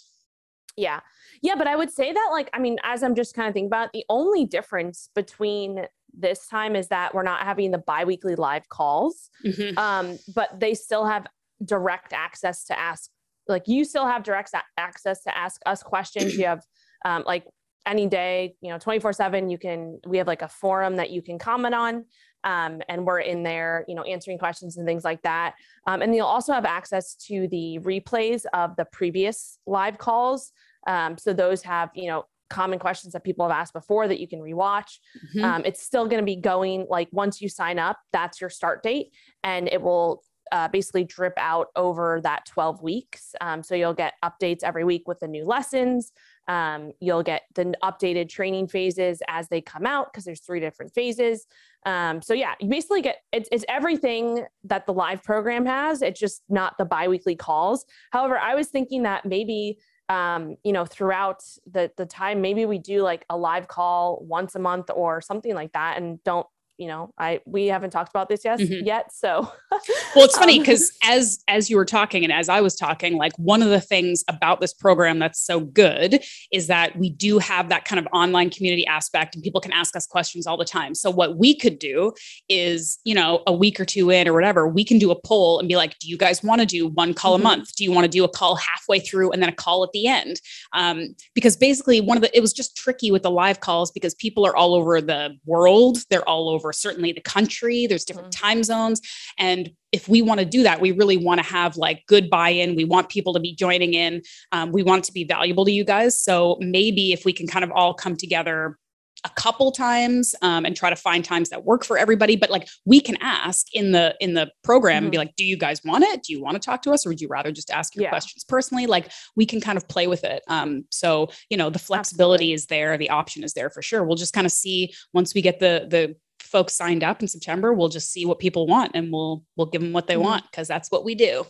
[0.75, 1.01] Yeah.
[1.43, 3.67] Yeah, but I would say that like I mean as I'm just kind of thinking
[3.67, 8.35] about it, the only difference between this time is that we're not having the biweekly
[8.35, 9.29] live calls.
[9.45, 9.77] Mm-hmm.
[9.77, 11.25] Um, but they still have
[11.63, 13.09] direct access to ask
[13.47, 16.35] like you still have direct access to ask us questions.
[16.37, 16.63] you have
[17.05, 17.45] um, like
[17.85, 21.21] any day, you know, 24 seven, you can, we have like a forum that you
[21.21, 22.05] can comment on
[22.43, 25.55] um, and we're in there, you know, answering questions and things like that.
[25.87, 30.51] Um, and you'll also have access to the replays of the previous live calls.
[30.87, 34.27] Um, so those have, you know, common questions that people have asked before that you
[34.27, 34.99] can rewatch.
[35.17, 35.43] Mm-hmm.
[35.43, 38.83] Um, it's still going to be going like once you sign up, that's your start
[38.83, 43.33] date, and it will uh, basically drip out over that 12 weeks.
[43.39, 46.11] Um, so you'll get updates every week with the new lessons.
[46.51, 50.93] Um, you'll get the updated training phases as they come out because there's three different
[50.93, 51.47] phases.
[51.85, 56.01] Um, so yeah, you basically get it's, it's everything that the live program has.
[56.01, 57.85] It's just not the biweekly calls.
[58.11, 59.77] However, I was thinking that maybe
[60.09, 64.55] um, you know, throughout the the time, maybe we do like a live call once
[64.55, 66.47] a month or something like that, and don't
[66.81, 68.83] you know, I we haven't talked about this yet mm-hmm.
[68.83, 69.13] yet.
[69.13, 69.41] So
[70.15, 73.17] well, it's funny because um, as as you were talking and as I was talking,
[73.17, 77.37] like one of the things about this program that's so good is that we do
[77.37, 80.65] have that kind of online community aspect and people can ask us questions all the
[80.65, 80.95] time.
[80.95, 82.13] So what we could do
[82.49, 85.59] is, you know, a week or two in or whatever, we can do a poll
[85.59, 87.45] and be like, do you guys want to do one call mm-hmm.
[87.45, 87.75] a month?
[87.75, 90.07] Do you want to do a call halfway through and then a call at the
[90.07, 90.41] end?
[90.73, 94.15] Um, because basically one of the it was just tricky with the live calls because
[94.15, 95.99] people are all over the world.
[96.09, 98.47] They're all over certainly the country there's different mm-hmm.
[98.47, 99.01] time zones
[99.37, 102.75] and if we want to do that we really want to have like good buy-in
[102.75, 105.83] we want people to be joining in um, we want to be valuable to you
[105.83, 108.77] guys so maybe if we can kind of all come together
[109.23, 112.67] a couple times um, and try to find times that work for everybody but like
[112.85, 115.05] we can ask in the in the program mm-hmm.
[115.05, 115.27] and be mm-hmm.
[115.27, 117.21] like do you guys want it do you want to talk to us or would
[117.21, 118.09] you rather just ask your yeah.
[118.09, 121.79] questions personally like we can kind of play with it um, so you know the
[121.79, 122.53] flexibility Absolutely.
[122.53, 125.41] is there the option is there for sure we'll just kind of see once we
[125.41, 126.15] get the the
[126.51, 129.81] folks signed up in September, we'll just see what people want and we'll we'll give
[129.81, 130.23] them what they mm-hmm.
[130.23, 131.45] want because that's what we do.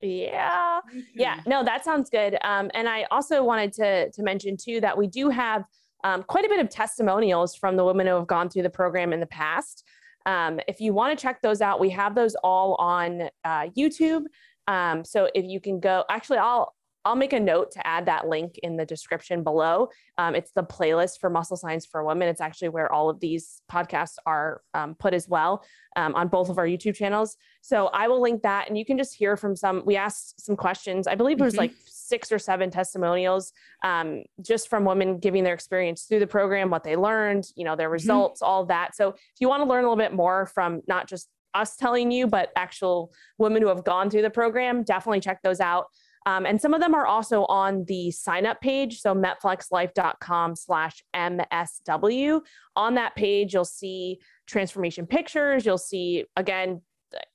[0.00, 0.80] Yeah.
[0.88, 1.00] Mm-hmm.
[1.14, 1.40] Yeah.
[1.46, 2.36] No, that sounds good.
[2.42, 5.64] Um, and I also wanted to to mention too that we do have
[6.04, 9.12] um, quite a bit of testimonials from the women who have gone through the program
[9.12, 9.84] in the past.
[10.26, 14.24] Um, if you want to check those out, we have those all on uh, YouTube.
[14.68, 18.28] Um, so if you can go, actually, I'll I'll make a note to add that
[18.28, 19.88] link in the description below.
[20.18, 22.28] Um, it's the playlist for Muscle Science for Women.
[22.28, 25.64] It's actually where all of these podcasts are um, put as well
[25.96, 27.36] um, on both of our YouTube channels.
[27.60, 29.82] So I will link that, and you can just hear from some.
[29.84, 31.06] We asked some questions.
[31.06, 31.62] I believe it was mm-hmm.
[31.62, 33.52] like six or seven testimonials
[33.84, 37.74] um, just from women giving their experience through the program, what they learned, you know,
[37.74, 37.94] their mm-hmm.
[37.94, 38.50] results, mm-hmm.
[38.50, 38.94] all that.
[38.94, 42.10] So if you want to learn a little bit more from not just us telling
[42.10, 45.86] you, but actual women who have gone through the program, definitely check those out.
[46.26, 49.00] Um, and some of them are also on the sign up page.
[49.00, 52.40] So metflexlife.com slash MSW.
[52.76, 55.66] On that page, you'll see transformation pictures.
[55.66, 56.82] You'll see, again,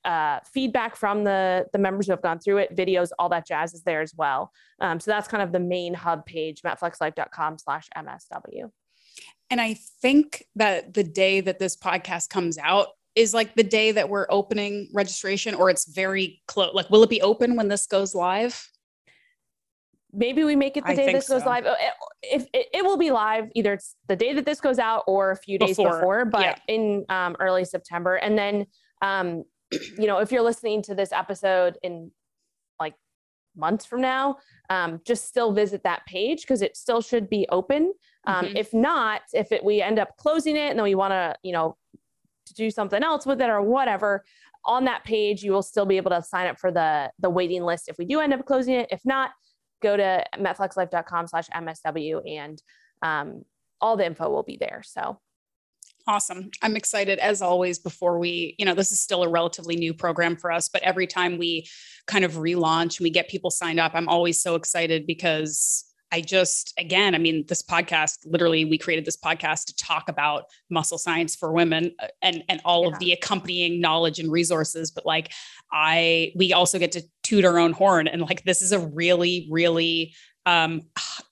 [0.04, 3.74] uh, feedback from the, the members who have gone through it, videos, all that jazz
[3.74, 4.52] is there as well.
[4.80, 8.70] Um, so that's kind of the main hub page, metflexlife.com slash MSW.
[9.50, 13.90] And I think that the day that this podcast comes out, is like the day
[13.90, 17.84] that we're opening registration or it's very close like will it be open when this
[17.86, 18.70] goes live
[20.12, 21.48] maybe we make it the I day this goes so.
[21.48, 21.64] live.
[21.66, 21.74] Oh,
[22.22, 25.30] if it, it, will be live, either it's the day that this goes out or
[25.30, 26.56] a few days before, before but yeah.
[26.68, 28.16] in um, early September.
[28.16, 28.66] And then,
[29.02, 32.10] um, you know, if you're listening to this episode in
[32.80, 32.94] like
[33.56, 34.36] months from now,
[34.70, 37.92] um, just still visit that page because it still should be open.
[38.26, 38.56] Um, mm-hmm.
[38.56, 41.52] If not, if it, we end up closing it and then we want to, you
[41.52, 41.76] know,
[42.46, 44.24] to do something else with it or whatever,
[44.64, 47.62] on that page you will still be able to sign up for the the waiting
[47.62, 48.88] list if we do end up closing it.
[48.90, 49.30] If not,
[49.82, 52.62] go to metflexlife.com slash MSW and
[53.02, 53.44] um,
[53.80, 54.82] all the info will be there.
[54.84, 55.18] So
[56.08, 56.50] Awesome.
[56.62, 60.36] I'm excited as always before we, you know, this is still a relatively new program
[60.36, 61.68] for us, but every time we
[62.06, 66.20] kind of relaunch and we get people signed up, I'm always so excited because I
[66.20, 70.98] just, again, I mean, this podcast, literally, we created this podcast to talk about muscle
[70.98, 72.88] science for women uh, and, and all yeah.
[72.88, 74.90] of the accompanying knowledge and resources.
[74.90, 75.32] But like,
[75.72, 78.08] I, we also get to toot our own horn.
[78.08, 80.14] And like, this is a really, really
[80.46, 80.82] um,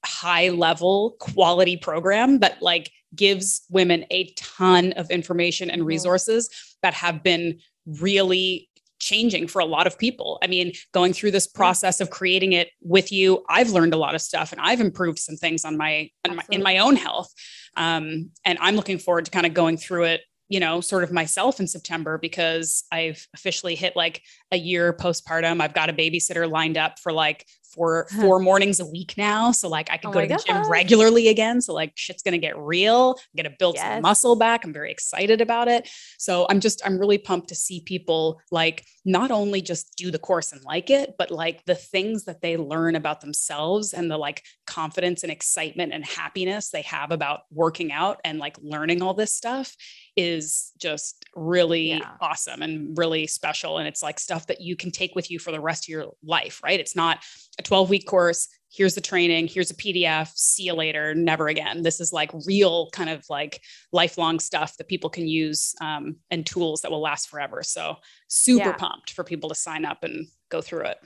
[0.05, 6.51] high level quality program that like gives women a ton of information and resources
[6.83, 8.69] that have been really
[9.07, 10.38] changing for a lot of people.
[10.42, 14.14] I mean, going through this process of creating it with you, I've learned a lot
[14.16, 17.33] of stuff and I've improved some things on my, on my in my own health.
[17.77, 21.11] Um, and I'm looking forward to kind of going through it you know, sort of
[21.11, 25.61] myself in September because I've officially hit like a year postpartum.
[25.61, 27.45] I've got a babysitter lined up for like
[27.77, 29.53] four four mornings a week now.
[29.53, 30.47] So like I can oh go to the God.
[30.47, 31.61] gym regularly again.
[31.61, 33.17] So like shit's gonna get real.
[33.19, 33.85] I'm gonna build yes.
[33.85, 34.65] some muscle back.
[34.65, 35.89] I'm very excited about it.
[36.19, 40.19] So I'm just I'm really pumped to see people like not only just do the
[40.19, 44.17] course and like it, but like the things that they learn about themselves and the
[44.19, 49.15] like confidence and excitement and happiness they have about working out and like learning all
[49.15, 49.77] this stuff
[50.17, 52.12] is just really yeah.
[52.21, 53.79] awesome and really special.
[53.79, 56.07] And it's like stuff that you can take with you for the rest of your
[56.25, 56.81] life, right?
[56.81, 57.23] It's not
[57.59, 58.49] a 12 week course.
[58.73, 59.49] Here's the training.
[59.49, 60.31] Here's a PDF.
[60.37, 61.15] See you later.
[61.15, 61.83] Never again.
[61.83, 63.61] This is like real kind of like
[63.93, 67.63] lifelong stuff that people can use um, and tools that will last forever.
[67.63, 67.97] So
[68.29, 68.77] super yeah.
[68.77, 70.99] pumped for people to sign up and go through it.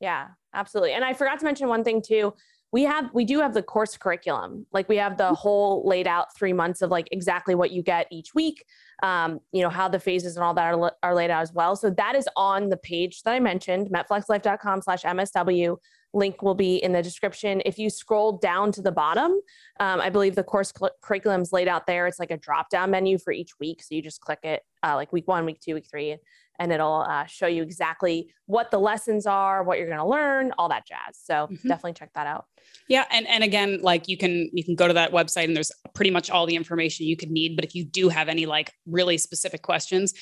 [0.00, 0.92] Yeah, absolutely.
[0.92, 2.34] And I forgot to mention one thing too.
[2.72, 6.26] we have we do have the course curriculum like we have the whole laid out
[6.36, 8.64] three months of like exactly what you get each week
[9.02, 11.76] um, you know how the phases and all that are, are laid out as well
[11.76, 15.76] so that is on the page that i mentioned metflexlife.com slash msw
[16.14, 19.32] link will be in the description if you scroll down to the bottom
[19.80, 22.70] um, i believe the course cl- curriculum is laid out there it's like a drop
[22.70, 25.60] down menu for each week so you just click it uh, like week one week
[25.60, 26.16] two week three
[26.58, 30.52] and it'll uh, show you exactly what the lessons are, what you're going to learn,
[30.58, 31.18] all that jazz.
[31.22, 31.68] So mm-hmm.
[31.68, 32.46] definitely check that out.
[32.88, 35.72] Yeah, and and again, like you can you can go to that website and there's
[35.94, 37.56] pretty much all the information you could need.
[37.56, 40.12] But if you do have any like really specific questions,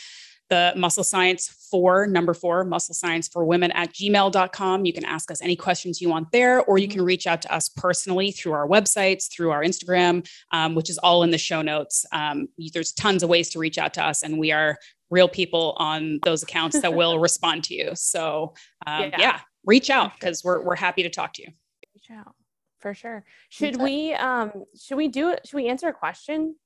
[0.49, 5.31] the muscle science for number four muscle science for women at gmail.com you can ask
[5.31, 8.53] us any questions you want there or you can reach out to us personally through
[8.53, 12.93] our websites through our instagram um, which is all in the show notes um, there's
[12.93, 14.79] tons of ways to reach out to us and we are
[15.11, 17.91] real people on those accounts that will respond to you.
[17.95, 18.55] So
[18.87, 19.17] um, yeah.
[19.19, 19.41] yeah.
[19.65, 21.49] reach out because we're we're happy to talk to you.
[21.95, 22.35] Reach out
[22.81, 23.25] for sure.
[23.49, 25.47] Should we um should we do it?
[25.47, 26.57] Should we answer a question?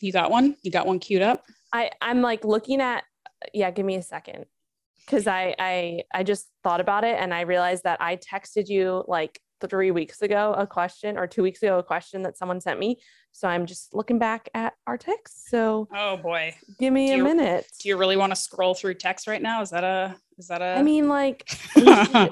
[0.00, 0.56] You got one?
[0.62, 1.44] You got one queued up?
[1.72, 3.04] I I'm like looking at
[3.52, 4.46] yeah, give me a second.
[5.06, 9.02] Cause I I I just thought about it and I realized that I texted you
[9.08, 12.78] like three weeks ago a question or two weeks ago a question that someone sent
[12.78, 13.00] me.
[13.32, 15.48] So I'm just looking back at our text.
[15.48, 17.66] So oh boy, give me do a you, minute.
[17.80, 19.62] Do you really want to scroll through text right now?
[19.62, 20.78] Is that a is that a?
[20.78, 21.44] I mean, like,
[21.76, 22.30] I,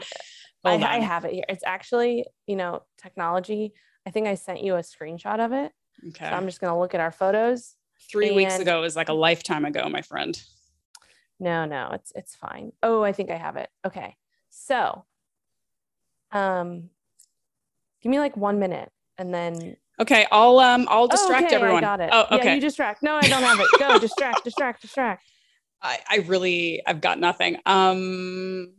[0.64, 1.44] I have it here.
[1.48, 3.72] It's actually you know technology.
[4.06, 5.72] I think I sent you a screenshot of it.
[6.08, 6.24] Okay.
[6.24, 7.74] So I'm just gonna look at our photos.
[8.10, 8.36] Three and...
[8.36, 10.40] weeks ago is like a lifetime ago, my friend.
[11.40, 12.72] No, no, it's it's fine.
[12.82, 13.70] Oh, I think I have it.
[13.86, 14.16] Okay.
[14.50, 15.04] So
[16.32, 16.90] um
[18.02, 19.76] Give me like one minute and then.
[20.00, 21.84] Okay, I'll um I'll distract oh, okay, everyone.
[21.84, 22.10] I got it.
[22.12, 22.46] Oh, okay.
[22.46, 23.02] Yeah, you distract.
[23.02, 23.66] No, I don't have it.
[23.78, 25.24] Go, distract, distract, distract.
[25.82, 27.58] I I really I've got nothing.
[27.66, 28.74] Um.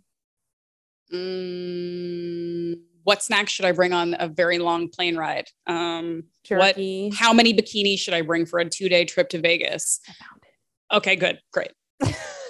[1.13, 5.47] Mm, what snacks should I bring on a very long plane ride?
[5.65, 7.09] Um, Jerky.
[7.09, 7.17] What?
[7.17, 9.99] How many bikinis should I bring for a two day trip to Vegas?
[10.07, 10.95] I found it.
[10.97, 11.71] Okay, good, great.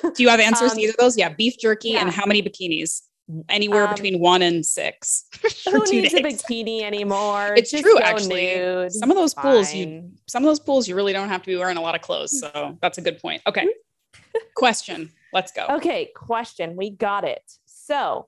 [0.02, 1.18] Do you have answers um, to either of those?
[1.18, 2.02] Yeah, beef jerky yeah.
[2.02, 3.02] and how many bikinis?
[3.48, 5.26] anywhere um, between one and six.
[5.66, 6.14] who needs days.
[6.14, 7.54] a bikini anymore?
[7.56, 8.56] It's Just true, actually.
[8.56, 8.92] Nude.
[8.92, 9.44] Some of those Fine.
[9.44, 11.96] pools, you some of those pools, you really don't have to be wearing a lot
[11.96, 12.40] of clothes.
[12.40, 13.42] So that's a good point.
[13.48, 13.68] Okay.
[14.56, 15.12] question.
[15.32, 15.68] Let's go.
[15.70, 16.76] Okay, question.
[16.76, 17.44] We got it.
[17.66, 18.28] So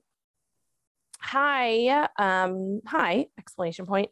[1.18, 4.10] hi, um, hi, exclamation point.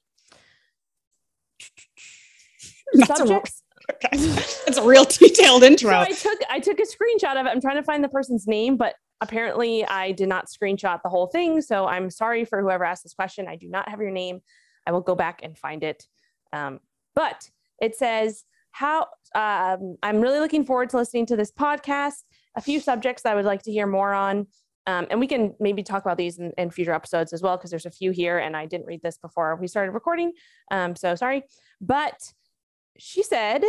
[3.06, 3.62] Subjects.
[3.92, 4.08] Okay.
[4.66, 5.90] It's a real detailed intro.
[5.90, 7.48] So I took I took a screenshot of it.
[7.48, 11.26] I'm trying to find the person's name, but apparently I did not screenshot the whole
[11.26, 11.60] thing.
[11.60, 13.48] So I'm sorry for whoever asked this question.
[13.48, 14.42] I do not have your name.
[14.86, 16.06] I will go back and find it.
[16.52, 16.78] Um,
[17.16, 22.22] but it says, how um, I'm really looking forward to listening to this podcast.
[22.56, 24.46] A few subjects I would like to hear more on.
[24.86, 27.70] Um, and we can maybe talk about these in, in future episodes as well, because
[27.70, 30.32] there's a few here and I didn't read this before we started recording.
[30.70, 31.44] Um, so sorry.
[31.80, 32.18] But
[32.98, 33.62] she said,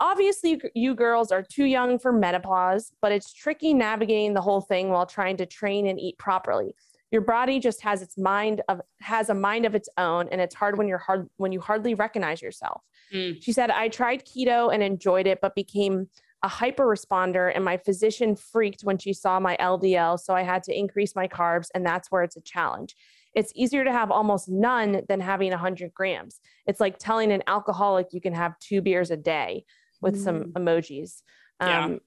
[0.00, 4.88] obviously you girls are too young for menopause, but it's tricky navigating the whole thing
[4.88, 6.74] while trying to train and eat properly.
[7.10, 10.54] Your body just has its mind of has a mind of its own, and it's
[10.54, 12.82] hard when you're hard when you hardly recognize yourself.
[13.14, 13.42] Mm.
[13.42, 16.08] She said, I tried keto and enjoyed it, but became
[16.42, 20.62] a hyper responder, and my physician freaked when she saw my LDL, so I had
[20.64, 22.94] to increase my carbs, and that's where it's a challenge
[23.38, 26.40] it's easier to have almost none than having 100 grams.
[26.66, 29.64] It's like telling an alcoholic you can have two beers a day
[30.00, 30.24] with mm.
[30.24, 31.22] some emojis.
[31.60, 31.98] Um, yeah.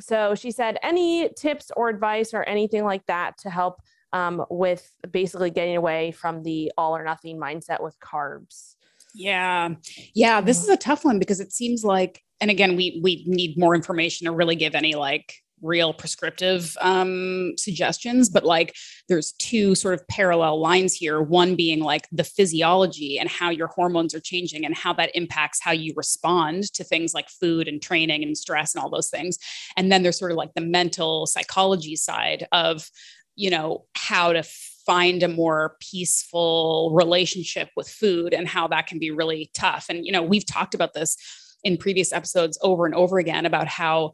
[0.00, 3.82] So she said, any tips or advice or anything like that to help
[4.14, 8.76] um, with basically getting away from the all or nothing mindset with carbs?
[9.14, 9.74] Yeah.
[10.14, 10.40] Yeah.
[10.40, 13.74] This is a tough one because it seems like, and again, we we need more
[13.74, 18.74] information to really give any like real prescriptive um, suggestions, but like
[19.08, 21.22] there's two sort of parallel lines here.
[21.22, 25.60] One being like the physiology and how your hormones are changing and how that impacts
[25.62, 29.38] how you respond to things like food and training and stress and all those things.
[29.76, 32.90] And then there's sort of like the mental psychology side of,
[33.36, 34.42] you know, how to
[34.84, 39.86] find a more peaceful relationship with food and how that can be really tough.
[39.88, 41.16] And, you know, we've talked about this
[41.64, 44.12] in previous episodes over and over again about how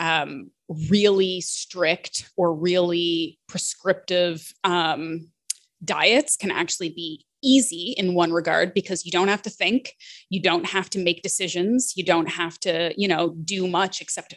[0.00, 0.50] um,
[0.90, 5.28] really strict or really prescriptive um,
[5.84, 9.94] diets can actually be easy in one regard because you don't have to think
[10.28, 14.34] you don't have to make decisions you don't have to you know do much except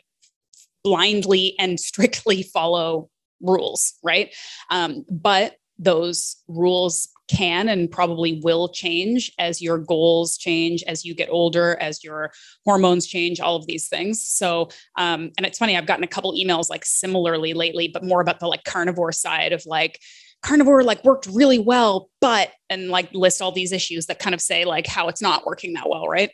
[0.86, 3.10] blindly and strictly follow
[3.43, 4.34] rules right?
[4.70, 11.15] Um, but those rules can and probably will change as your goals change, as you
[11.15, 12.31] get older, as your
[12.65, 14.21] hormones change, all of these things.
[14.21, 18.21] So, um, and it's funny, I've gotten a couple emails like similarly lately, but more
[18.21, 19.99] about the like carnivore side of like,
[20.43, 24.41] carnivore like worked really well, but and like list all these issues that kind of
[24.41, 26.31] say like how it's not working that well, right?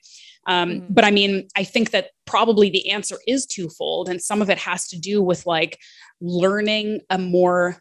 [0.48, 0.94] Um, mm-hmm.
[0.94, 4.58] But I mean, I think that probably the answer is twofold, and some of it
[4.58, 5.78] has to do with like
[6.20, 7.78] learning a more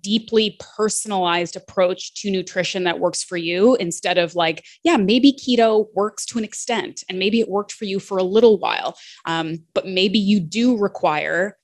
[0.00, 5.86] deeply personalized approach to nutrition that works for you instead of like yeah maybe keto
[5.94, 9.58] works to an extent and maybe it worked for you for a little while um,
[9.74, 11.56] but maybe you do require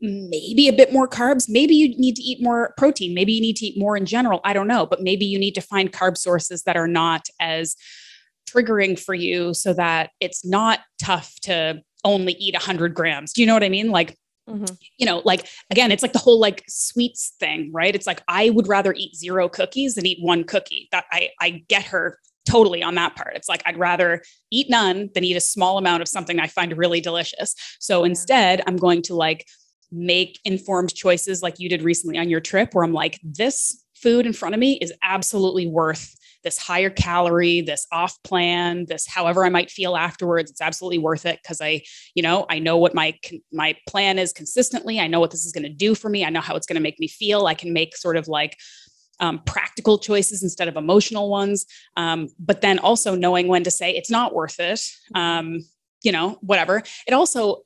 [0.00, 1.46] maybe a bit more carbs.
[1.48, 3.14] Maybe you need to eat more protein.
[3.14, 4.40] Maybe you need to eat more in general.
[4.44, 7.76] I don't know but maybe you need to find carb sources that are not as
[8.48, 13.32] triggering for you so that it's not tough to only eat 100 grams.
[13.32, 13.90] Do you know what i mean?
[13.90, 14.16] Like
[14.48, 14.74] Mm-hmm.
[14.98, 17.94] You know, like again, it's like the whole like sweets thing, right?
[17.94, 20.88] It's like I would rather eat zero cookies than eat one cookie.
[20.92, 22.18] That I I get her
[22.48, 23.36] totally on that part.
[23.36, 26.76] It's like I'd rather eat none than eat a small amount of something I find
[26.76, 27.54] really delicious.
[27.78, 29.46] So instead, I'm going to like
[29.92, 34.26] make informed choices like you did recently on your trip where I'm like this food
[34.26, 39.44] in front of me is absolutely worth this higher calorie, this off plan, this however
[39.44, 41.82] I might feel afterwards, it's absolutely worth it because I,
[42.14, 43.18] you know, I know what my
[43.52, 45.00] my plan is consistently.
[45.00, 46.24] I know what this is going to do for me.
[46.24, 47.46] I know how it's going to make me feel.
[47.46, 48.56] I can make sort of like
[49.20, 51.66] um, practical choices instead of emotional ones.
[51.96, 54.80] Um, but then also knowing when to say it's not worth it.
[55.14, 55.60] Um,
[56.02, 56.82] you know, whatever.
[57.06, 57.62] It also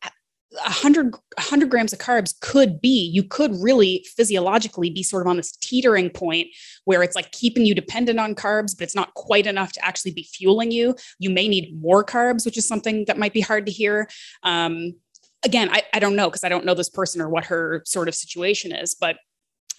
[0.54, 5.36] 100, 100 grams of carbs could be, you could really physiologically be sort of on
[5.36, 6.48] this teetering point
[6.84, 10.12] where it's like keeping you dependent on carbs, but it's not quite enough to actually
[10.12, 10.94] be fueling you.
[11.18, 14.08] You may need more carbs, which is something that might be hard to hear.
[14.42, 14.94] Um,
[15.44, 18.08] again, I, I don't know because I don't know this person or what her sort
[18.08, 19.16] of situation is, but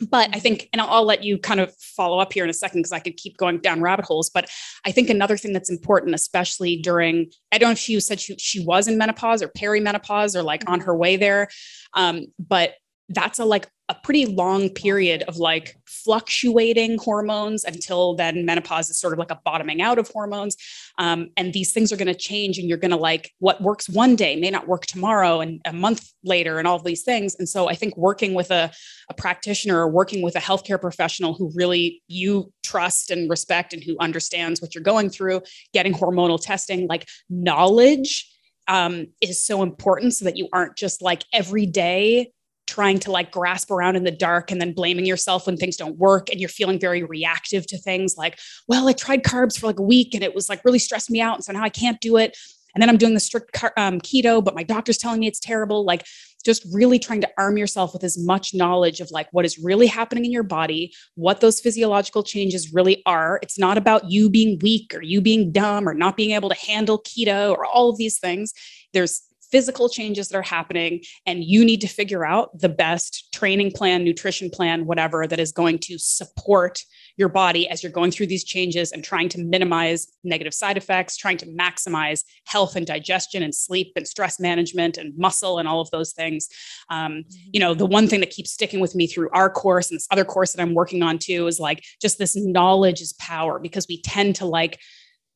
[0.09, 2.79] but I think, and I'll, let you kind of follow up here in a second
[2.79, 4.29] because I could keep going down rabbit holes.
[4.29, 4.49] But
[4.85, 8.35] I think another thing that's important, especially during, I don't know if you said she,
[8.37, 10.85] she was in menopause or perimenopause or like on mm-hmm.
[10.85, 11.49] her way there.
[11.93, 12.75] Um, but
[13.09, 18.97] that's a like a pretty long period of like fluctuating hormones until then menopause is
[18.97, 20.55] sort of like a bottoming out of hormones.
[20.97, 23.89] Um, and these things are going to change and you're going to like what works
[23.89, 27.35] one day may not work tomorrow and a month later and all these things.
[27.37, 28.71] And so i think working with a,
[29.09, 33.83] a practitioner or working with a healthcare professional who really you trust and respect and
[33.83, 35.41] who understands what you're going through
[35.73, 38.29] getting hormonal testing like knowledge
[38.67, 42.31] um, is so important so that you aren't just like every day
[42.67, 45.97] trying to like grasp around in the dark and then blaming yourself when things don't
[45.97, 49.79] work and you're feeling very reactive to things like well i tried carbs for like
[49.79, 51.99] a week and it was like really stressed me out and so now i can't
[52.01, 52.37] do it.
[52.75, 55.85] And then i'm doing the strict um, keto but my doctor's telling me it's terrible.
[55.85, 56.05] Like
[56.43, 59.87] just really trying to arm yourself with as much knowledge of like what is really
[59.87, 63.39] happening in your body what those physiological changes really are.
[63.41, 66.55] It's not about you being weak or you being dumb or not being able to
[66.55, 68.53] handle keto or all of these things.
[68.91, 69.21] There's
[69.53, 74.03] physical changes that are happening and you need to figure out the best training plan
[74.03, 76.81] nutrition plan whatever that is going to support
[77.17, 81.15] your body as you're going through these changes and trying to minimize negative side effects
[81.15, 85.79] trying to maximize health and digestion and sleep and stress management and muscle and all
[85.79, 86.49] of those things.
[86.89, 89.97] Um, you know the one thing that keeps sticking with me through our course and
[89.97, 93.59] this other course that i'm working on too is like just this knowledge is power
[93.59, 94.79] because we tend to like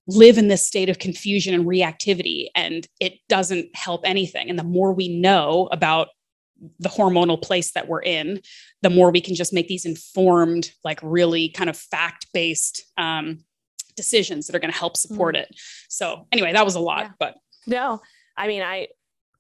[0.08, 4.64] live in this state of confusion and reactivity and it doesn't help anything and the
[4.64, 6.08] more we know about
[6.80, 8.42] the hormonal place that we're in
[8.82, 13.40] the more we can just make these informed like really kind of fact-based um,
[13.96, 15.40] decisions that are going to help support mm.
[15.40, 15.56] it
[15.90, 17.12] so anyway that was a lot yeah.
[17.20, 17.36] but
[17.68, 18.02] no
[18.38, 18.88] i mean i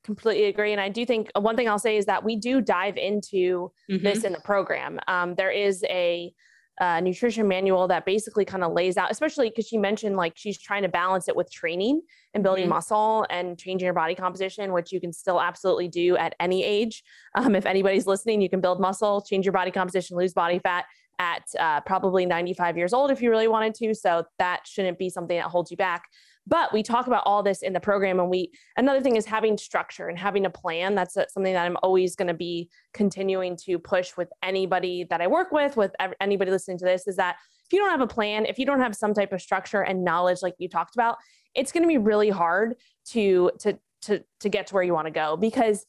[0.03, 2.97] completely agree and i do think one thing i'll say is that we do dive
[2.97, 4.03] into mm-hmm.
[4.03, 6.32] this in the program um, there is a
[6.80, 10.60] uh, nutrition manual that basically kind of lays out, especially because she mentioned like she's
[10.60, 12.02] trying to balance it with training
[12.34, 12.74] and building mm-hmm.
[12.74, 17.04] muscle and changing your body composition, which you can still absolutely do at any age.
[17.36, 20.86] Um, if anybody's listening, you can build muscle, change your body composition, lose body fat
[21.20, 23.94] at uh, probably 95 years old if you really wanted to.
[23.94, 26.04] So that shouldn't be something that holds you back
[26.48, 29.58] but we talk about all this in the program and we another thing is having
[29.58, 30.95] structure and having a plan.
[30.95, 35.28] That's something that i'm always going to be continuing to push with anybody that i
[35.28, 35.91] work with with
[36.22, 37.36] anybody listening to this is that
[37.66, 40.04] if you don't have a plan if you don't have some type of structure and
[40.04, 41.18] knowledge like you talked about
[41.56, 42.76] it's going to be really hard
[43.06, 45.86] to to to to get to where you want to go because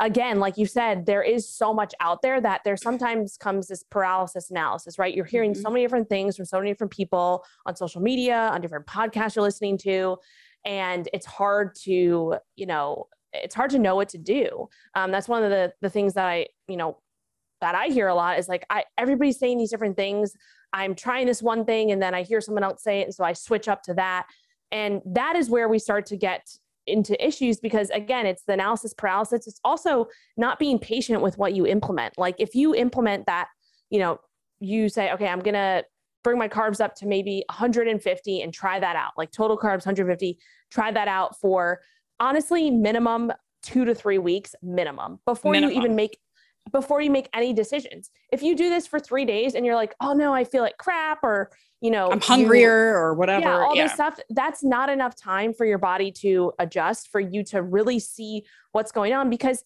[0.00, 3.84] again, like you said, there is so much out there that there sometimes comes this
[3.84, 5.14] paralysis analysis, right?
[5.14, 5.62] You're hearing mm-hmm.
[5.62, 9.36] so many different things from so many different people on social media, on different podcasts
[9.36, 10.16] you're listening to.
[10.64, 14.68] And it's hard to, you know, it's hard to know what to do.
[14.94, 16.98] Um, that's one of the the things that I, you know,
[17.60, 20.32] that I hear a lot is like I everybody's saying these different things.
[20.72, 23.04] I'm trying this one thing and then I hear someone else say it.
[23.04, 24.26] And so I switch up to that.
[24.72, 26.46] And that is where we start to get
[26.86, 30.06] into issues because again it's the analysis paralysis it's also
[30.36, 33.48] not being patient with what you implement like if you implement that
[33.90, 34.18] you know
[34.60, 35.84] you say, okay, I'm going to
[36.22, 40.38] bring my carbs up to maybe 150 and try that out, like total carbs 150,
[40.70, 41.80] try that out for
[42.20, 45.74] honestly minimum two to three weeks minimum before minimum.
[45.74, 46.18] you even make
[46.72, 48.10] before you make any decisions.
[48.30, 50.76] If you do this for three days and you're like, oh no, I feel like
[50.76, 51.50] crap, or
[51.80, 53.46] you know, I'm hungrier you, or whatever.
[53.46, 53.84] Yeah, all yeah.
[53.84, 54.18] this stuff.
[54.28, 58.92] That's not enough time for your body to adjust for you to really see what's
[58.92, 59.64] going on because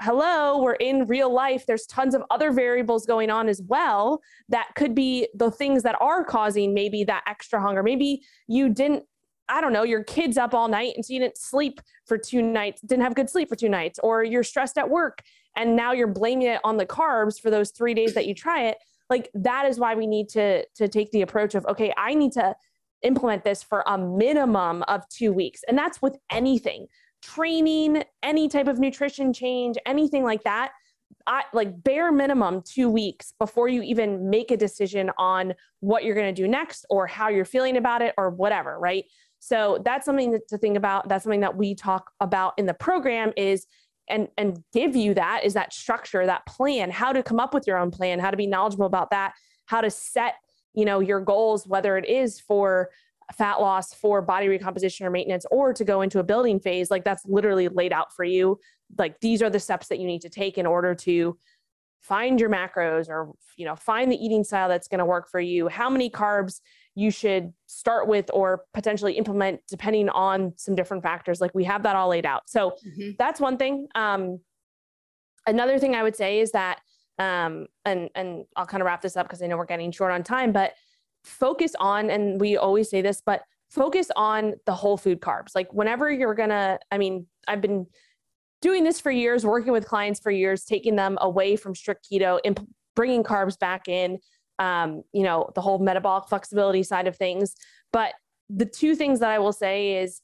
[0.00, 1.66] hello, we're in real life.
[1.66, 5.96] There's tons of other variables going on as well that could be the things that
[6.00, 7.82] are causing maybe that extra hunger.
[7.82, 9.04] Maybe you didn't,
[9.48, 12.42] I don't know, your kid's up all night and so you didn't sleep for two
[12.42, 15.22] nights, didn't have good sleep for two nights, or you're stressed at work
[15.56, 18.66] and now you're blaming it on the carbs for those three days that you try
[18.66, 18.78] it.
[19.10, 22.32] Like that is why we need to to take the approach of okay, I need
[22.32, 22.54] to
[23.02, 25.62] implement this for a minimum of two weeks.
[25.68, 26.86] And that's with anything
[27.22, 30.70] training, any type of nutrition change, anything like that,
[31.26, 36.14] I, like bare minimum two weeks before you even make a decision on what you're
[36.14, 39.04] going to do next or how you're feeling about it or whatever, right?
[39.40, 41.08] So that's something to think about.
[41.08, 43.66] That's something that we talk about in the program is
[44.08, 47.66] and and give you that is that structure, that plan, how to come up with
[47.66, 49.34] your own plan, how to be knowledgeable about that,
[49.66, 50.34] how to set,
[50.74, 52.90] you know, your goals whether it is for
[53.34, 56.90] fat loss for body recomposition or maintenance or to go into a building phase.
[56.90, 58.58] Like that's literally laid out for you.
[58.96, 61.36] Like these are the steps that you need to take in order to
[62.00, 65.40] find your macros or you know find the eating style that's going to work for
[65.40, 65.68] you.
[65.68, 66.60] How many carbs
[66.98, 71.82] you should start with or potentially implement depending on some different factors like we have
[71.82, 73.10] that all laid out so mm-hmm.
[73.18, 74.40] that's one thing um,
[75.46, 76.80] another thing i would say is that
[77.18, 80.12] um, and and i'll kind of wrap this up because i know we're getting short
[80.12, 80.74] on time but
[81.24, 85.54] focus on, and we always say this, but focus on the whole food carbs.
[85.54, 87.86] Like whenever you're gonna, I mean, I've been
[88.62, 92.40] doing this for years, working with clients for years, taking them away from strict keto,
[92.44, 92.58] and
[92.96, 94.18] bringing carbs back in.
[94.58, 97.54] Um, you know, the whole metabolic flexibility side of things.
[97.92, 98.14] But
[98.50, 100.20] the two things that I will say is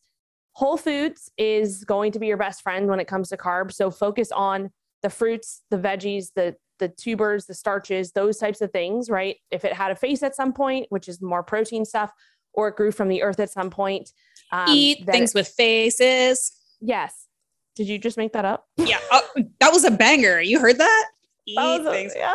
[0.53, 3.75] whole foods is going to be your best friend when it comes to carbs.
[3.75, 4.71] So focus on
[5.03, 9.37] the fruits, the veggies, the the tubers, the starches, those types of things, right?
[9.53, 12.13] If it had a face at some point, which is more protein stuff,
[12.53, 14.11] or it grew from the earth at some point.
[14.53, 16.53] Um, Eat things it, with faces.
[16.81, 17.27] Yes.
[17.77, 18.67] Did you just make that up?
[18.77, 18.99] Yeah.
[19.11, 19.23] Oh,
[19.61, 20.41] that was a banger.
[20.41, 21.07] You heard that?
[21.47, 22.13] Eat that things.
[22.17, 22.33] Yeah,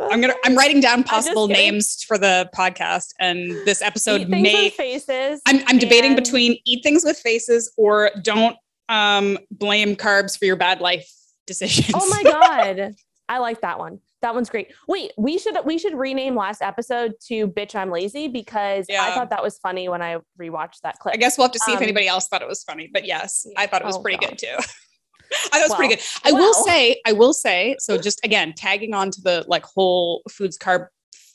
[0.00, 0.34] I'm gonna.
[0.44, 5.42] I'm writing down possible names for the podcast, and this episode may faces.
[5.46, 8.56] I'm, I'm debating between eat things with faces or don't
[8.88, 11.10] um, blame carbs for your bad life
[11.46, 11.92] decisions.
[11.94, 12.94] Oh my god.
[13.28, 14.00] I like that one.
[14.22, 14.72] That one's great.
[14.88, 19.04] Wait, we should we should rename last episode to "Bitch I'm Lazy" because yeah.
[19.04, 21.14] I thought that was funny when I rewatched that clip.
[21.14, 23.04] I guess we'll have to see um, if anybody else thought it was funny, but
[23.04, 24.30] yes, I thought it was oh, pretty God.
[24.30, 24.56] good too.
[25.52, 26.04] I it was well, pretty good.
[26.24, 26.42] I well.
[26.42, 30.58] will say, I will say, so just again, tagging on to the like whole foods
[30.58, 30.86] carb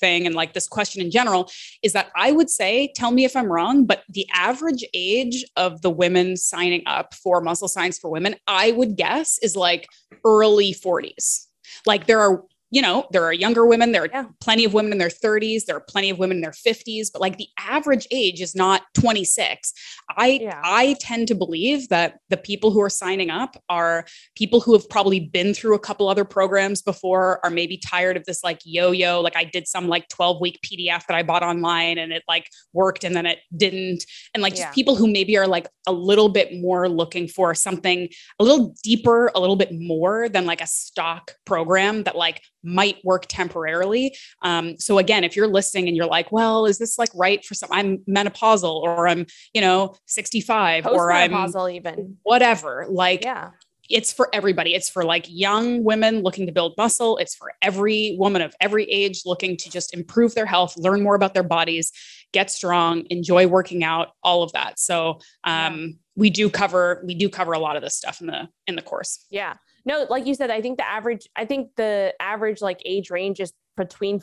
[0.01, 1.49] thing and like this question in general
[1.81, 5.81] is that I would say, tell me if I'm wrong, but the average age of
[5.81, 9.87] the women signing up for muscle science for women, I would guess is like
[10.25, 11.45] early 40s.
[11.85, 14.25] Like there are you know, there are younger women, there are yeah.
[14.39, 17.21] plenty of women in their 30s, there are plenty of women in their 50s, but
[17.21, 19.73] like the average age is not 26.
[20.17, 20.61] I yeah.
[20.63, 24.05] I tend to believe that the people who are signing up are
[24.35, 28.23] people who have probably been through a couple other programs before, are maybe tired of
[28.25, 29.19] this like yo-yo.
[29.19, 32.47] Like I did some like 12 week PDF that I bought online and it like
[32.71, 34.05] worked and then it didn't.
[34.33, 38.07] And like just people who maybe are like a little bit more looking for something
[38.39, 43.03] a little deeper, a little bit more than like a stock program that like might
[43.03, 44.15] work temporarily.
[44.41, 47.53] Um, so again, if you're listening and you're like, well, is this like right for
[47.53, 47.69] some?
[47.71, 51.33] I'm menopausal or I'm, you know, 65 or I'm
[51.69, 52.85] even whatever.
[52.89, 53.51] Like, yeah.
[53.89, 54.73] It's for everybody.
[54.73, 57.17] It's for like young women looking to build muscle.
[57.17, 61.15] It's for every woman of every age looking to just improve their health, learn more
[61.15, 61.91] about their bodies,
[62.31, 64.79] get strong, enjoy working out, all of that.
[64.79, 68.47] So um, we do cover we do cover a lot of this stuff in the
[68.65, 69.25] in the course.
[69.29, 69.55] Yeah
[69.85, 73.39] no, like you said, I think the average, I think the average like age range
[73.39, 74.21] is between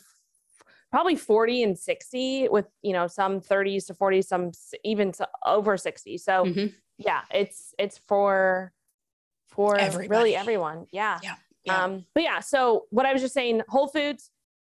[0.90, 4.52] probably 40 and 60 with, you know, some 30s to 40, some
[4.84, 5.12] even
[5.44, 6.18] over 60.
[6.18, 6.66] So mm-hmm.
[6.96, 8.72] yeah, it's, it's for,
[9.48, 10.08] for Everybody.
[10.08, 10.86] really everyone.
[10.92, 11.18] Yeah.
[11.22, 11.34] yeah.
[11.64, 11.84] Yeah.
[11.84, 14.30] Um, but yeah, so what I was just saying, Whole Foods,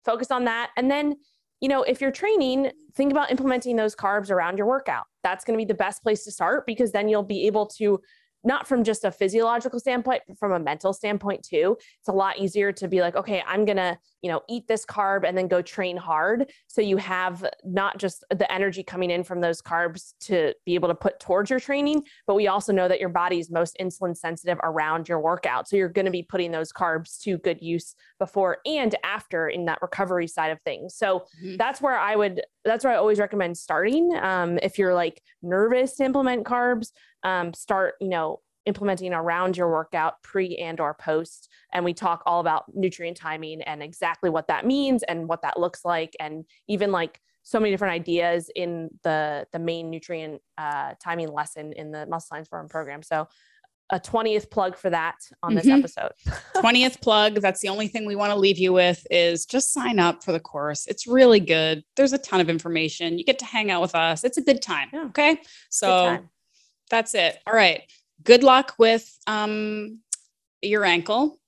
[0.05, 0.71] focus on that.
[0.77, 1.17] And then,
[1.61, 5.05] you know, if you're training, think about implementing those carbs around your workout.
[5.23, 8.01] That's going to be the best place to start because then you'll be able to
[8.45, 11.77] not from just a physiological standpoint, but from a mental standpoint too.
[12.01, 14.85] It's a lot easier to be like, okay, I'm going to you know, eat this
[14.85, 16.51] carb and then go train hard.
[16.67, 20.89] So you have not just the energy coming in from those carbs to be able
[20.89, 24.17] to put towards your training, but we also know that your body is most insulin
[24.17, 25.69] sensitive around your workout.
[25.69, 29.65] So you're going to be putting those carbs to good use before and after in
[29.67, 30.95] that recovery side of things.
[30.95, 31.57] So mm-hmm.
[31.57, 34.15] that's where I would, that's where I always recommend starting.
[34.21, 36.89] Um, if you're like nervous to implement carbs,
[37.23, 38.41] um, start, you know,
[38.71, 43.61] implementing around your workout pre and or post and we talk all about nutrient timing
[43.63, 47.73] and exactly what that means and what that looks like and even like so many
[47.73, 52.59] different ideas in the the main nutrient uh, timing lesson in the muscle science for
[52.59, 53.03] women program.
[53.03, 53.27] So
[53.93, 55.81] a 20th plug for that on this mm-hmm.
[55.81, 56.13] episode.
[56.63, 59.99] 20th plug that's the only thing we want to leave you with is just sign
[59.99, 60.87] up for the course.
[60.87, 61.83] It's really good.
[61.97, 63.19] There's a ton of information.
[63.19, 64.23] You get to hang out with us.
[64.23, 65.07] It's a good time yeah.
[65.07, 65.41] okay?
[65.71, 66.21] So
[66.89, 67.39] that's it.
[67.49, 67.83] All right
[68.25, 70.01] good luck with um,
[70.63, 71.39] your ankle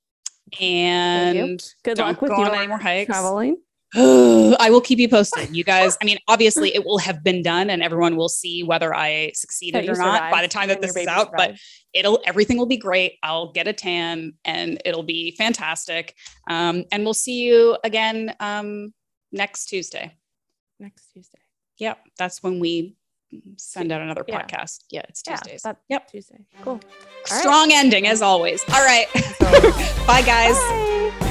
[0.60, 3.06] and good luck with go any more hikes.
[3.06, 3.56] traveling.
[3.94, 5.54] I will keep you posted.
[5.54, 8.94] You guys, I mean, obviously it will have been done and everyone will see whether
[8.94, 11.36] I succeeded or not by the time that this is out, survived.
[11.36, 11.56] but
[11.92, 13.18] it'll everything will be great.
[13.22, 16.14] I'll get a tan and it'll be fantastic.
[16.48, 18.94] Um, and we'll see you again um,
[19.30, 20.16] next Tuesday.
[20.80, 21.38] Next Tuesday.
[21.76, 21.98] Yep.
[22.16, 22.96] That's when we
[23.56, 24.42] send out another yeah.
[24.42, 24.84] podcast.
[24.90, 25.62] Yeah, it's Tuesdays.
[25.64, 26.10] Yeah, yep.
[26.10, 26.38] Tuesday.
[26.62, 26.80] Cool.
[27.30, 28.64] All Strong ending as always.
[28.72, 29.06] All right.
[30.06, 30.54] Bye guys.
[30.54, 31.28] Bye.